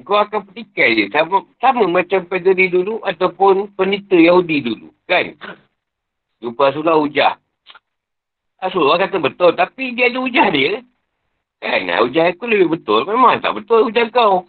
[0.01, 1.05] Kau akan petikai je.
[1.13, 4.89] Sama, sama macam pederi dulu ataupun penita Yahudi dulu.
[5.05, 5.37] Kan?
[6.41, 7.37] Jumpa Rasulullah hujah.
[8.57, 9.53] Rasulullah kata betul.
[9.53, 10.81] Tapi dia ada hujah dia.
[11.61, 11.93] Kan?
[12.09, 13.05] Hujah aku lebih betul.
[13.05, 14.49] Memang tak betul hujah kau.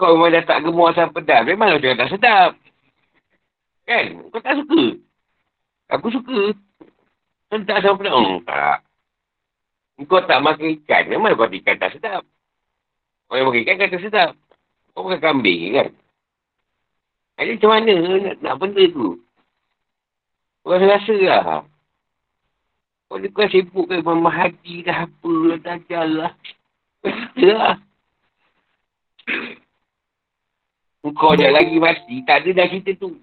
[0.00, 1.44] Kau memang dah tak gemuk asam pedas.
[1.44, 2.56] Memang hujah tak sedap.
[3.84, 4.04] Kan?
[4.32, 4.82] Kau tak suka.
[5.92, 6.56] Aku suka.
[7.52, 8.16] Tak asam pedas.
[8.16, 8.80] Hmm, tak.
[10.08, 11.04] Kau tak makan ikan.
[11.12, 12.24] Memang kau ikan tak sedap.
[13.34, 14.30] Orang makan ikan kata sedap.
[14.94, 15.90] Kau makan kambing kan?
[17.34, 19.18] Jadi macam mana nak, nak benda tu?
[20.62, 21.66] Orang rasa lah.
[23.10, 25.58] Kau ni kau sibuk ke Imam Mahdi dah apa lah,
[26.06, 26.32] lah.
[27.02, 27.76] Kata lah.
[31.18, 33.18] Kau dah lagi mati, tak ada dah cerita tu.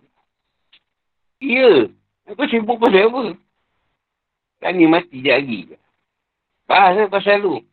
[1.39, 1.87] Ya.
[2.35, 3.23] Kau sibuk pasal apa?
[4.59, 5.59] Kan ni mati je lagi.
[6.67, 7.63] Bahas lah pasal lu.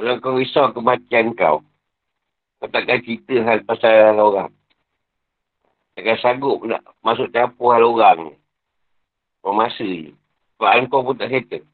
[0.00, 1.60] Kalau kau risau kematian kau,
[2.56, 4.48] kau takkan cerita hal pasal hal orang.
[5.92, 8.32] Takkan sanggup nak masuk campur hal orang.
[9.44, 10.16] Kau masa je.
[10.56, 11.68] Sebab kau pun tak settle.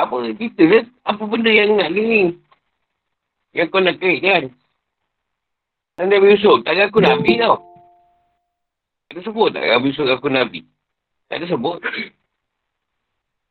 [0.00, 0.80] Apa cerita dia?
[1.04, 2.40] Apa benda yang nak gini?
[3.52, 4.48] Yang kau nak kait kan?
[6.00, 7.69] Dan dia Yusuf, tak aku Nabi tau.
[9.10, 10.62] Ada sebut tak Nabi Yusuf aku Nabi?
[11.26, 11.82] Tak ada sebut.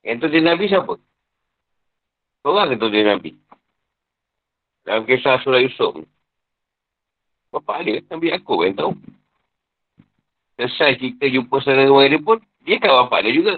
[0.08, 0.96] Yang tu dia Nabi siapa?
[2.48, 3.36] Orang ke tu dia Nabi?
[4.88, 6.08] Dalam kisah surah Yusuf ni.
[7.52, 8.94] Bapak dia, Nabi aku kan tahu.
[10.56, 13.56] Selesai kita jumpa saudara dia pun, dia kan bapak dia juga.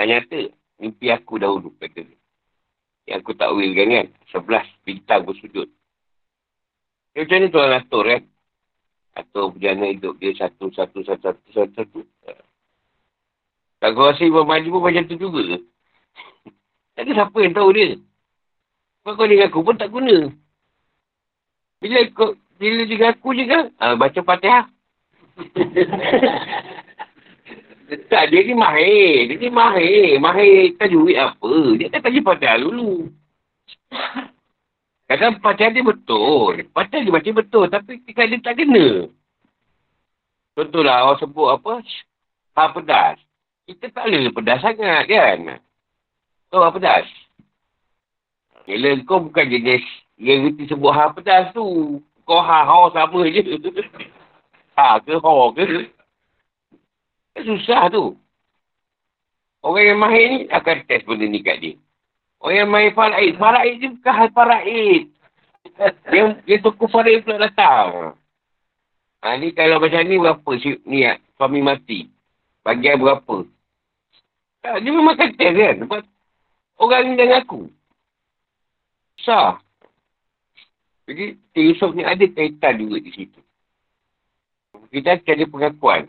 [0.00, 0.48] Dan nyata,
[0.80, 2.18] mimpi aku dahulu, kata dia.
[3.08, 4.06] Yang aku tak wilkan kan.
[4.30, 5.68] Sebelas bintang bersujud.
[7.12, 8.22] Dia macam ni tuan atur kan.
[9.18, 12.00] Atau perjalanan hidup dia satu, satu, satu, satu, satu, satu.
[13.78, 15.42] Tak kau rasa Imam Mahdi pun macam tu juga.
[16.94, 17.98] tak ada siapa yang tahu dia.
[19.02, 20.30] Kau kau dengan aku pun tak guna.
[21.82, 24.66] Bila kau, bila dengan aku je kan, uh, baca patihah.
[27.88, 29.32] Tak, dia ni mahir.
[29.32, 30.20] Dia ni mahir.
[30.20, 31.52] Mahir tajwid apa.
[31.80, 33.08] Dia kan tajwid padahal dulu.
[35.08, 36.68] Kadang pacar dia betul.
[36.68, 37.64] Pacar dia baca betul.
[37.72, 39.08] Tapi kan dia tak kena.
[40.52, 41.80] Contohlah orang sebut apa.
[42.60, 43.16] Ha pedas.
[43.64, 45.64] Kita tak boleh pedas sangat kan.
[46.52, 47.08] Tahu ha pedas.
[48.68, 49.80] Bila kau bukan jenis
[50.20, 51.98] yang kita sebut ha pedas tu.
[52.28, 53.42] Kau ha ha sama je.
[54.78, 55.90] Ha ke ha ke.
[57.42, 58.14] Susah tu.
[59.58, 61.74] Orang yang mahir ni akan test benda ni kat dia.
[62.38, 63.32] Orang yang mahir faraid.
[63.34, 65.04] Faraid je bukan hal faraid.
[66.10, 68.18] Dia, dia toko faraid pula datang.
[69.22, 72.10] Ha, ni kalau macam ni berapa si, ni ya, suami mati.
[72.62, 73.46] Bagian berapa.
[74.66, 75.76] Ha, dia memang test kan.
[75.86, 76.02] Sebab
[76.82, 77.70] orang ni dengan aku.
[79.18, 79.58] Susah.
[81.10, 83.40] Jadi, Yusuf ni ada kaitan juga di situ.
[84.94, 86.06] Kita ada pengakuan.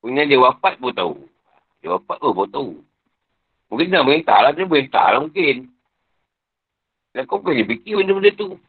[0.00, 1.14] Kemudian dia wafat pun tahu.
[1.82, 2.72] Dia wafat pun pun tahu.
[3.70, 4.50] Mungkin nak merintah lah.
[4.54, 5.70] Dia merintah lah mungkin.
[7.16, 8.60] Dan kau kena fikir benda-benda tu.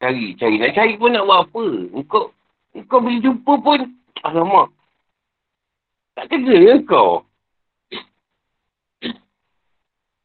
[0.00, 0.56] Cari, cari.
[0.58, 1.64] Nak cari pun nak buat apa.
[2.08, 2.32] Kau,
[2.88, 3.80] kau boleh jumpa pun.
[4.24, 4.72] Alamak.
[6.16, 7.24] Tak kena ke kau?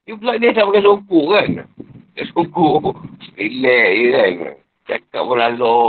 [0.07, 1.49] Dia pula dia tak pakai sokok kan?
[2.15, 2.95] Pakai sokok.
[3.35, 4.33] Relax je kan?
[4.87, 5.79] Cakap pun lalu.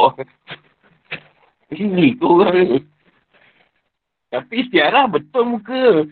[1.79, 2.83] Ini tu kan?
[4.35, 6.05] Tapi istiarah betul muka.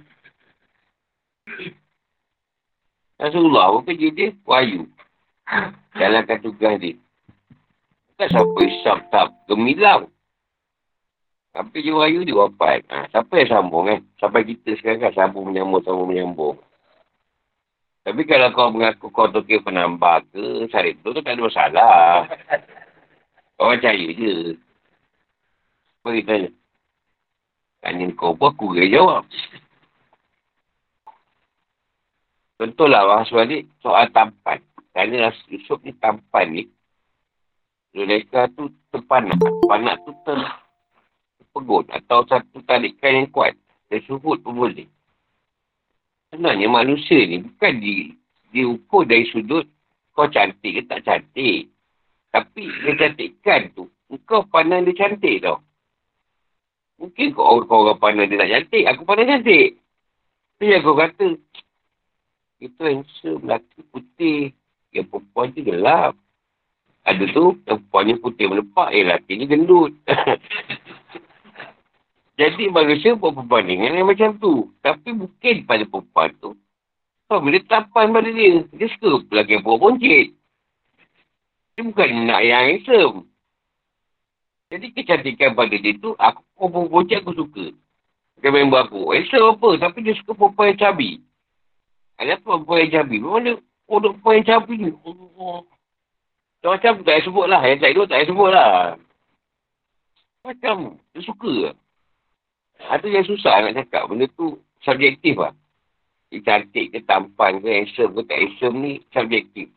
[3.17, 4.29] Rasulullah apa kerja dia?
[4.45, 4.85] Wahyu.
[5.97, 6.95] Jalankan tugas dia.
[8.17, 10.09] Tak siapa isap tak gemilang.
[11.57, 12.85] Tapi dia wahyu dia wafat.
[12.93, 14.01] Ha, siapa yang sambung kan?
[14.21, 16.57] Sampai kita sekarang kan sambung menyambung, sambung menyambung.
[18.05, 22.29] Tapi kalau kau mengaku kau tu kira penambah ke, sarip tu, tu tak ada masalah.
[23.57, 24.53] Kau percaya je.
[26.05, 26.51] Bagi tanya.
[27.81, 29.25] Tanya kau pun aku kena jawab.
[32.57, 34.64] Contohlah bahas balik soal tampan.
[34.96, 36.64] Kerana Yusuf ni tampan ni.
[37.92, 39.36] Zulaika tu terpanak.
[39.68, 40.40] Panak tu ter
[41.36, 41.84] terpegut.
[41.92, 43.52] Atau satu tarikan yang kuat.
[43.92, 44.88] Tersuhut pun boleh.
[46.32, 48.11] Sebenarnya manusia ni bukan di,
[48.50, 49.68] diukur dari sudut
[50.16, 51.68] kau cantik ke tak cantik.
[52.32, 53.92] Tapi kecantikan tu,
[54.24, 55.61] kau pandang dia cantik tau.
[56.96, 59.76] Mungkin kau, kau orang pandang dia tak cantik, aku pandang cantik.
[60.57, 61.26] Tapi aku kata,
[62.57, 64.40] itu handsome, lelaki putih.
[64.92, 66.12] Yang perempuan tu gelap.
[67.07, 68.88] Ada tu, yang perempuan putih melepak.
[68.96, 69.92] Eh, lelaki ni gendut.
[72.40, 74.68] Jadi manusia buat perbandingan yang macam tu.
[74.84, 76.52] Tapi bukan pada perempuan tu.
[77.26, 80.36] Oh, bila tapan pada dia, dia suka lagi buat boncit.
[81.74, 83.26] Dia bukan nak yang handsome.
[84.70, 87.72] Jadi kecantikan pada dia tu, aku pun boncit aku suka.
[88.38, 89.02] Bukan member aku.
[89.11, 91.11] Handsome apa, tapi dia suka perempuan yang cabi.
[92.17, 93.17] Ada apa perempuan yang cabi?
[93.21, 93.55] Memang dia
[93.85, 94.91] kodok perempuan yang cabi ni.
[95.05, 95.62] Oh.
[96.67, 97.62] Macam tak payah sebut lah.
[97.62, 98.73] Yang tak hidup tak payah sebut lah.
[100.43, 100.77] Macam,
[101.14, 101.75] dia suka lah.
[102.91, 104.03] Ada yang susah nak cakap.
[104.11, 105.55] Benda tu subjektif lah.
[106.31, 109.71] Dia cantik ke tampan ke handsome ke tak handsome ni subjektif.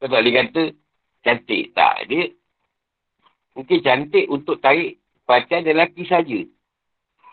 [0.00, 0.62] Kau tak boleh kata
[1.20, 1.64] cantik.
[1.76, 2.08] Tak.
[2.08, 2.32] Dia
[3.52, 4.96] mungkin cantik untuk tarik
[5.28, 6.40] perhatian lelaki saja.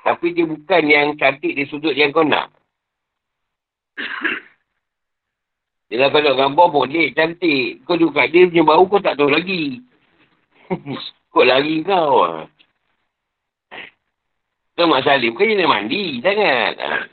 [0.03, 2.51] Tapi dia bukan yang cantik di sudut yang kau nak.
[5.89, 7.81] Dia kau nak gambar boleh cantik.
[7.81, 9.81] Kau duduk kat dia punya bau kau tak tahu lagi.
[11.33, 12.45] kau lari kau lah.
[14.77, 16.73] Tu Mak Salim kan dia mandi sangat.
[16.77, 17.09] Ha.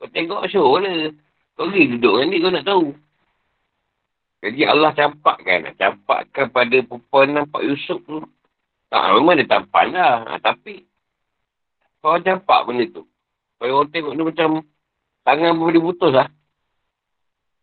[0.00, 1.12] Kau tengok show lah.
[1.52, 2.86] Kau pergi duduk dengan dia kau nak tahu.
[4.48, 5.60] Jadi Allah campakkan.
[5.76, 8.24] Campakkan pada perempuan nampak Yusuf tu.
[8.88, 10.24] Tak, memang dia tampan lah.
[10.24, 10.88] Ha, tapi
[12.00, 13.04] kau campak benda tu.
[13.60, 14.50] Kalau orang tengok ni macam
[15.22, 16.28] tangan pun boleh putus lah.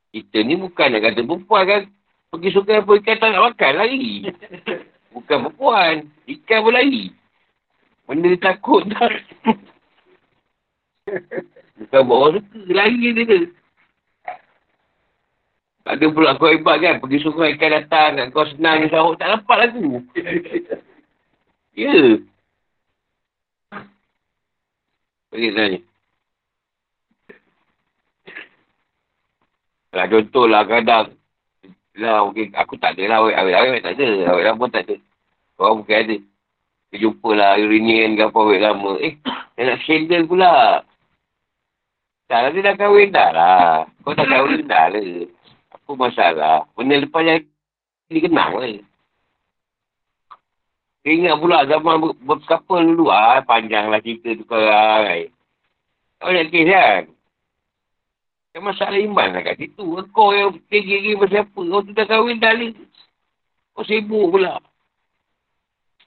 [0.09, 1.81] Kita ni bukan nak kata perempuan kan.
[2.29, 4.05] Pergi suka apa ikan tak nak makan lari.
[5.13, 5.93] Bukan perempuan.
[6.29, 7.03] Ikan pun lari.
[8.05, 9.09] Benda dia takut tak.
[11.81, 12.59] Bukan buat orang suka.
[12.69, 13.39] Lari dia ke.
[15.85, 17.01] Tak ada pula kau hebat kan.
[17.01, 18.11] Pergi sungai ikan datang.
[18.17, 19.17] Kat kau senang ni sahut.
[19.17, 20.05] Tak nampak lagu.
[21.81, 21.97] ya.
[25.33, 25.88] Pergi tanya.
[29.99, 31.11] Lah contohlah kadang.
[31.99, 33.17] Lah okay, aku tak ada lah.
[33.19, 34.31] Awet-awet tak ada.
[34.31, 34.95] Awet lama tak ada.
[35.59, 36.17] Orang mungkin ada.
[36.89, 38.95] Dia jumpa lah reunion ke apa awet lama.
[39.03, 39.19] Eh,
[39.59, 40.55] dia nak skandal pula.
[42.31, 43.89] Tak lah, dia dah kahwin dah lah.
[44.07, 45.03] Kau dah kahwin dah lah.
[45.75, 46.57] Apa masalah?
[46.79, 47.43] Benda lepas yang
[48.07, 48.79] dia kenang lah.
[51.03, 55.27] Dia ingat pula zaman ber berkapal dulu ah Panjang lah cerita tu korang.
[56.23, 57.03] Kau nak kes kan?
[58.59, 59.87] Kan masalah iman lah kat situ.
[60.11, 61.59] Kau yang tinggi-tinggi pasal apa?
[61.63, 62.75] Kau tu dah kahwin dah lah.
[63.71, 64.59] Kau sibuk pula.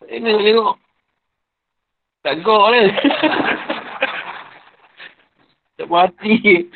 [0.04, 0.76] Tengok, tengok.
[2.20, 2.84] Tak gok lah.
[5.80, 6.68] tak mati.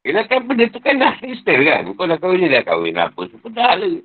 [0.00, 1.84] Yelah kan benda tu kan dah sistem kan.
[1.92, 3.20] Kau dah kahwin, dah kahwin apa.
[3.28, 4.00] Semua dah lah.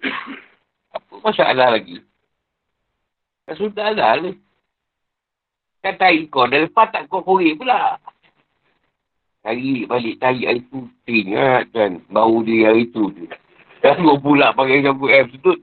[0.91, 2.03] Apa masalah lagi?
[3.47, 4.35] Dah sudah dah lah.
[5.79, 7.95] Kan tarik kau, dah lepas tak kau korek pula.
[9.49, 11.25] Tarik balik, tarik air putih.
[11.25, 13.09] Ingat kan, bau dia hari tu.
[13.81, 15.57] Kan kau pula pakai sabu F tu.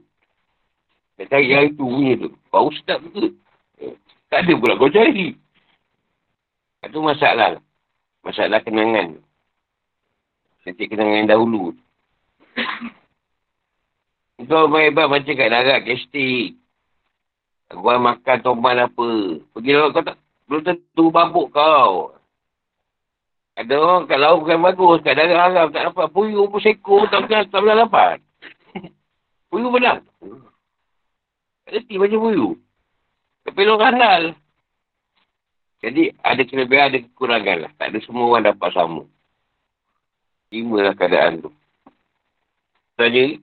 [1.15, 2.35] Nak cari yang itu punya tu.
[2.51, 3.31] Bau sedap tu.
[4.27, 5.39] Tak ada pula kau cari.
[6.83, 7.63] Itu masalah.
[8.27, 9.23] Masalah kenangan.
[10.67, 11.71] Nanti kenangan dahulu.
[14.51, 16.59] Kau hebat macam kat darat, kestik.
[17.71, 19.07] Kau makan toman apa.
[19.55, 20.19] Pergi laut kau tak,
[20.51, 22.16] belum tentu babuk kau.
[23.57, 25.01] Ada orang kat laut bukan bagus.
[25.01, 26.05] Kat darat haram tak dapat.
[26.13, 28.17] Puyuh pun seko tak boleh, tak boleh dapat.
[29.49, 30.05] Puyuh menang.
[31.65, 32.49] Tak reti macam buyu.
[33.49, 34.37] Tapi lo halal.
[35.81, 37.71] Jadi ada kelebihan, ada kekurangan lah.
[37.81, 39.03] Tak ada semua orang dapat sama.
[40.53, 41.51] Lima lah keadaan tu.
[42.97, 43.41] Tanya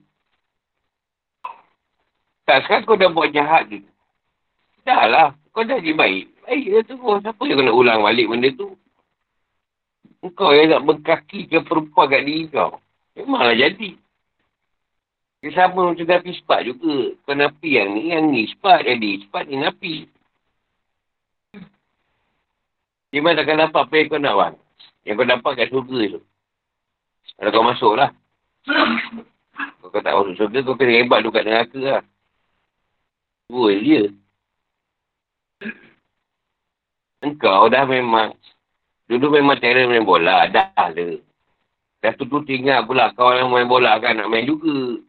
[2.45, 3.83] Tak, sekarang kau dah buat jahat je.
[4.87, 5.27] Dah lah.
[5.51, 6.25] Kau dah jadi baik.
[6.47, 6.95] Baik lah tu.
[6.95, 8.77] Siapa yang kena ulang balik benda tu?
[10.33, 12.81] Kau yang nak berkaki ke perempuan kat diri kau.
[13.13, 13.93] Memanglah jadi.
[15.45, 17.13] Dia sama macam Nabi Sifat juga.
[17.21, 19.11] Kau Nabi yang ni, yang ni Sifat jadi.
[19.21, 19.95] Sifat ni Nabi.
[23.13, 24.53] Dia memang takkan dapat apa yang kau nak, Wan.
[25.05, 26.21] Yang kau dapat kat surga tu.
[27.37, 28.09] Kalau kau masuk lah.
[29.85, 32.03] Kau tak masuk surga, kau kena hebat tu kat neraka lah.
[33.45, 34.09] Dua dia.
[37.21, 38.33] Engkau dah memang,
[39.05, 41.17] dulu memang terror main bola, dah ada.
[42.05, 45.01] Dah tu tu tinggal pula kau yang main bola kan nak main juga.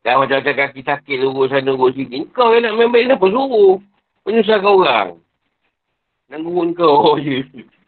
[0.00, 2.24] Dah macam-macam kaki sakit urut sana urut sini.
[2.32, 3.76] Kau yang nak main baik kenapa suruh?
[4.24, 5.08] Menyusahkan orang.
[6.32, 7.44] Nak gurun kau je.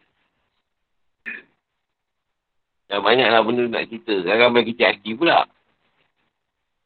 [2.93, 4.13] Dah banyaklah benda nak cerita.
[4.21, 5.49] Sekarang main kecil hati pula.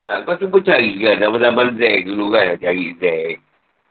[0.05, 1.17] Tak, kau cuba cari kan.
[1.17, 2.55] Zaman-zaman Z dulu kan.
[2.61, 3.03] Cari Z.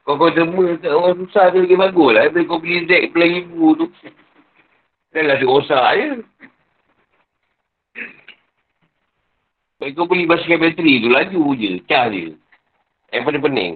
[0.07, 2.23] Kau kau semua orang susah tu lagi bagus lah.
[2.49, 3.85] Kau beli Z puluh ribu tu.
[5.15, 6.07] Dah lah rosak je.
[9.79, 12.35] Baik kau beli basikal bateri tu, laju je, cah je.
[13.15, 13.73] Yang pening-pening.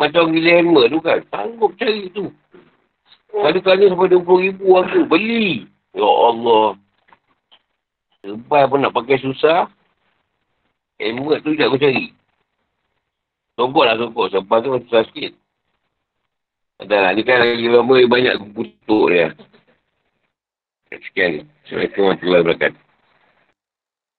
[0.00, 2.32] Macam gila hammer tu kan, sanggup cari tu.
[3.28, 5.68] Kali-kali sampai RM20,000 aku, beli.
[5.92, 6.80] Ya Allah.
[8.24, 9.68] Lepas pun nak pakai susah,
[10.96, 12.08] hammer tu je aku cari.
[13.60, 15.36] Sokok lah sokok, sampai tu susah sikit.
[16.80, 19.36] Dah lah, ni kan lagi lama banyak kutuk dia.
[20.88, 21.44] Sekian.
[21.64, 22.89] Assalamualaikum warahmatullahi wabarakatuh.